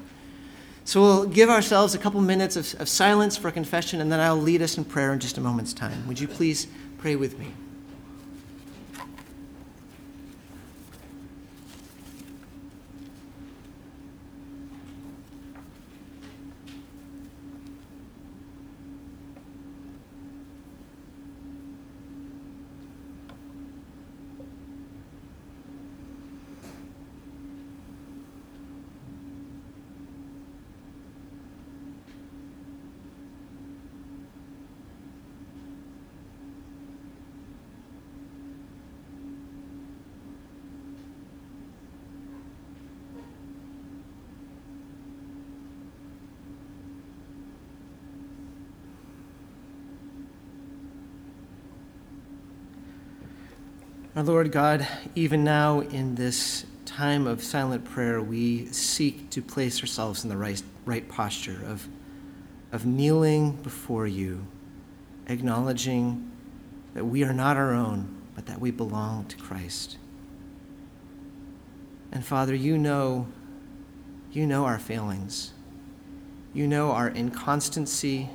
So 0.84 1.00
we'll 1.00 1.26
give 1.26 1.50
ourselves 1.50 1.94
a 1.94 1.98
couple 1.98 2.20
minutes 2.20 2.54
of, 2.54 2.80
of 2.80 2.88
silence 2.88 3.36
for 3.36 3.50
confession, 3.50 4.00
and 4.00 4.12
then 4.12 4.20
I'll 4.20 4.36
lead 4.36 4.62
us 4.62 4.78
in 4.78 4.84
prayer 4.84 5.12
in 5.12 5.18
just 5.18 5.36
a 5.36 5.40
moment's 5.40 5.72
time. 5.72 6.06
Would 6.06 6.20
you 6.20 6.28
please 6.28 6.68
pray 6.98 7.16
with 7.16 7.38
me? 7.38 7.52
Lord 54.26 54.50
God, 54.50 54.88
even 55.14 55.44
now 55.44 55.82
in 55.82 56.16
this 56.16 56.66
time 56.84 57.28
of 57.28 57.44
silent 57.44 57.84
prayer, 57.84 58.20
we 58.20 58.66
seek 58.66 59.30
to 59.30 59.40
place 59.40 59.80
ourselves 59.80 60.24
in 60.24 60.30
the 60.30 60.36
right, 60.36 60.60
right 60.84 61.08
posture 61.08 61.62
of, 61.64 61.86
of 62.72 62.84
kneeling 62.84 63.52
before 63.52 64.08
you, 64.08 64.44
acknowledging 65.28 66.28
that 66.94 67.04
we 67.04 67.22
are 67.22 67.32
not 67.32 67.56
our 67.56 67.72
own, 67.72 68.20
but 68.34 68.46
that 68.46 68.60
we 68.60 68.72
belong 68.72 69.26
to 69.26 69.36
Christ. 69.36 69.96
And 72.10 72.26
Father, 72.26 72.54
you 72.54 72.76
know, 72.78 73.28
you 74.32 74.44
know 74.44 74.64
our 74.64 74.80
failings. 74.80 75.52
You 76.52 76.66
know 76.66 76.90
our 76.90 77.10
inconstancy, 77.10 78.28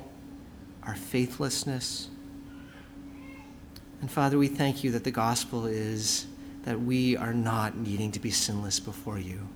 our 0.84 0.94
faithlessness 0.94 2.08
and 4.02 4.10
Father, 4.10 4.36
we 4.36 4.48
thank 4.48 4.82
you 4.82 4.90
that 4.90 5.04
the 5.04 5.12
gospel 5.12 5.64
is 5.64 6.26
that 6.64 6.80
we 6.80 7.16
are 7.16 7.32
not 7.32 7.76
needing 7.76 8.10
to 8.10 8.20
be 8.20 8.32
sinless 8.32 8.80
before 8.80 9.18
you. 9.18 9.48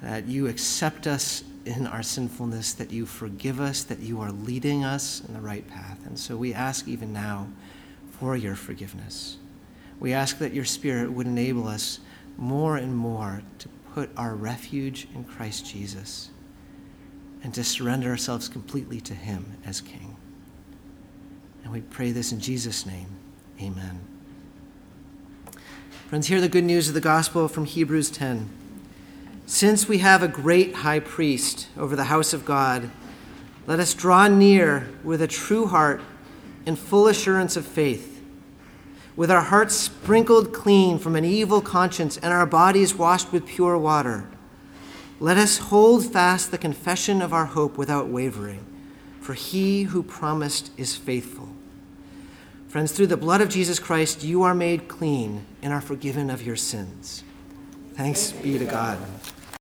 That 0.00 0.26
you 0.26 0.48
accept 0.48 1.06
us 1.06 1.44
in 1.66 1.86
our 1.86 2.02
sinfulness, 2.02 2.72
that 2.72 2.90
you 2.90 3.04
forgive 3.04 3.60
us, 3.60 3.82
that 3.84 3.98
you 3.98 4.22
are 4.22 4.32
leading 4.32 4.82
us 4.82 5.20
in 5.28 5.34
the 5.34 5.40
right 5.40 5.68
path. 5.68 6.06
And 6.06 6.18
so 6.18 6.38
we 6.38 6.54
ask 6.54 6.88
even 6.88 7.12
now 7.12 7.48
for 8.18 8.34
your 8.34 8.54
forgiveness. 8.54 9.36
We 10.00 10.14
ask 10.14 10.38
that 10.38 10.54
your 10.54 10.64
Spirit 10.64 11.12
would 11.12 11.26
enable 11.26 11.68
us 11.68 12.00
more 12.38 12.78
and 12.78 12.96
more 12.96 13.42
to 13.58 13.68
put 13.92 14.08
our 14.16 14.34
refuge 14.34 15.06
in 15.14 15.24
Christ 15.24 15.66
Jesus 15.66 16.30
and 17.42 17.52
to 17.52 17.62
surrender 17.62 18.08
ourselves 18.08 18.48
completely 18.48 19.02
to 19.02 19.14
Him 19.14 19.58
as 19.66 19.82
King. 19.82 20.15
And 21.66 21.72
we 21.72 21.80
pray 21.80 22.12
this 22.12 22.30
in 22.30 22.38
Jesus' 22.38 22.86
name. 22.86 23.08
Amen. 23.60 23.98
Friends, 26.08 26.28
hear 26.28 26.40
the 26.40 26.48
good 26.48 26.62
news 26.62 26.86
of 26.86 26.94
the 26.94 27.00
gospel 27.00 27.48
from 27.48 27.64
Hebrews 27.64 28.08
10. 28.10 28.48
Since 29.46 29.88
we 29.88 29.98
have 29.98 30.22
a 30.22 30.28
great 30.28 30.76
high 30.76 31.00
priest 31.00 31.66
over 31.76 31.96
the 31.96 32.04
house 32.04 32.32
of 32.32 32.44
God, 32.44 32.92
let 33.66 33.80
us 33.80 33.94
draw 33.94 34.28
near 34.28 34.88
with 35.02 35.20
a 35.20 35.26
true 35.26 35.66
heart 35.66 36.00
and 36.66 36.78
full 36.78 37.08
assurance 37.08 37.56
of 37.56 37.66
faith, 37.66 38.22
with 39.16 39.28
our 39.28 39.40
hearts 39.40 39.74
sprinkled 39.74 40.54
clean 40.54 41.00
from 41.00 41.16
an 41.16 41.24
evil 41.24 41.60
conscience 41.60 42.16
and 42.16 42.32
our 42.32 42.46
bodies 42.46 42.94
washed 42.94 43.32
with 43.32 43.44
pure 43.44 43.76
water. 43.76 44.28
Let 45.18 45.36
us 45.36 45.58
hold 45.58 46.12
fast 46.12 46.52
the 46.52 46.58
confession 46.58 47.20
of 47.20 47.32
our 47.32 47.46
hope 47.46 47.76
without 47.76 48.06
wavering, 48.06 48.64
for 49.20 49.34
he 49.34 49.82
who 49.82 50.04
promised 50.04 50.70
is 50.76 50.94
faithful. 50.94 51.45
Friends, 52.76 52.92
through 52.92 53.06
the 53.06 53.16
blood 53.16 53.40
of 53.40 53.48
Jesus 53.48 53.78
Christ, 53.78 54.22
you 54.22 54.42
are 54.42 54.54
made 54.54 54.86
clean 54.86 55.46
and 55.62 55.72
are 55.72 55.80
forgiven 55.80 56.28
of 56.28 56.42
your 56.42 56.56
sins. 56.56 57.24
Thanks 57.94 58.32
be 58.32 58.58
to 58.58 58.66
God. 58.66 58.98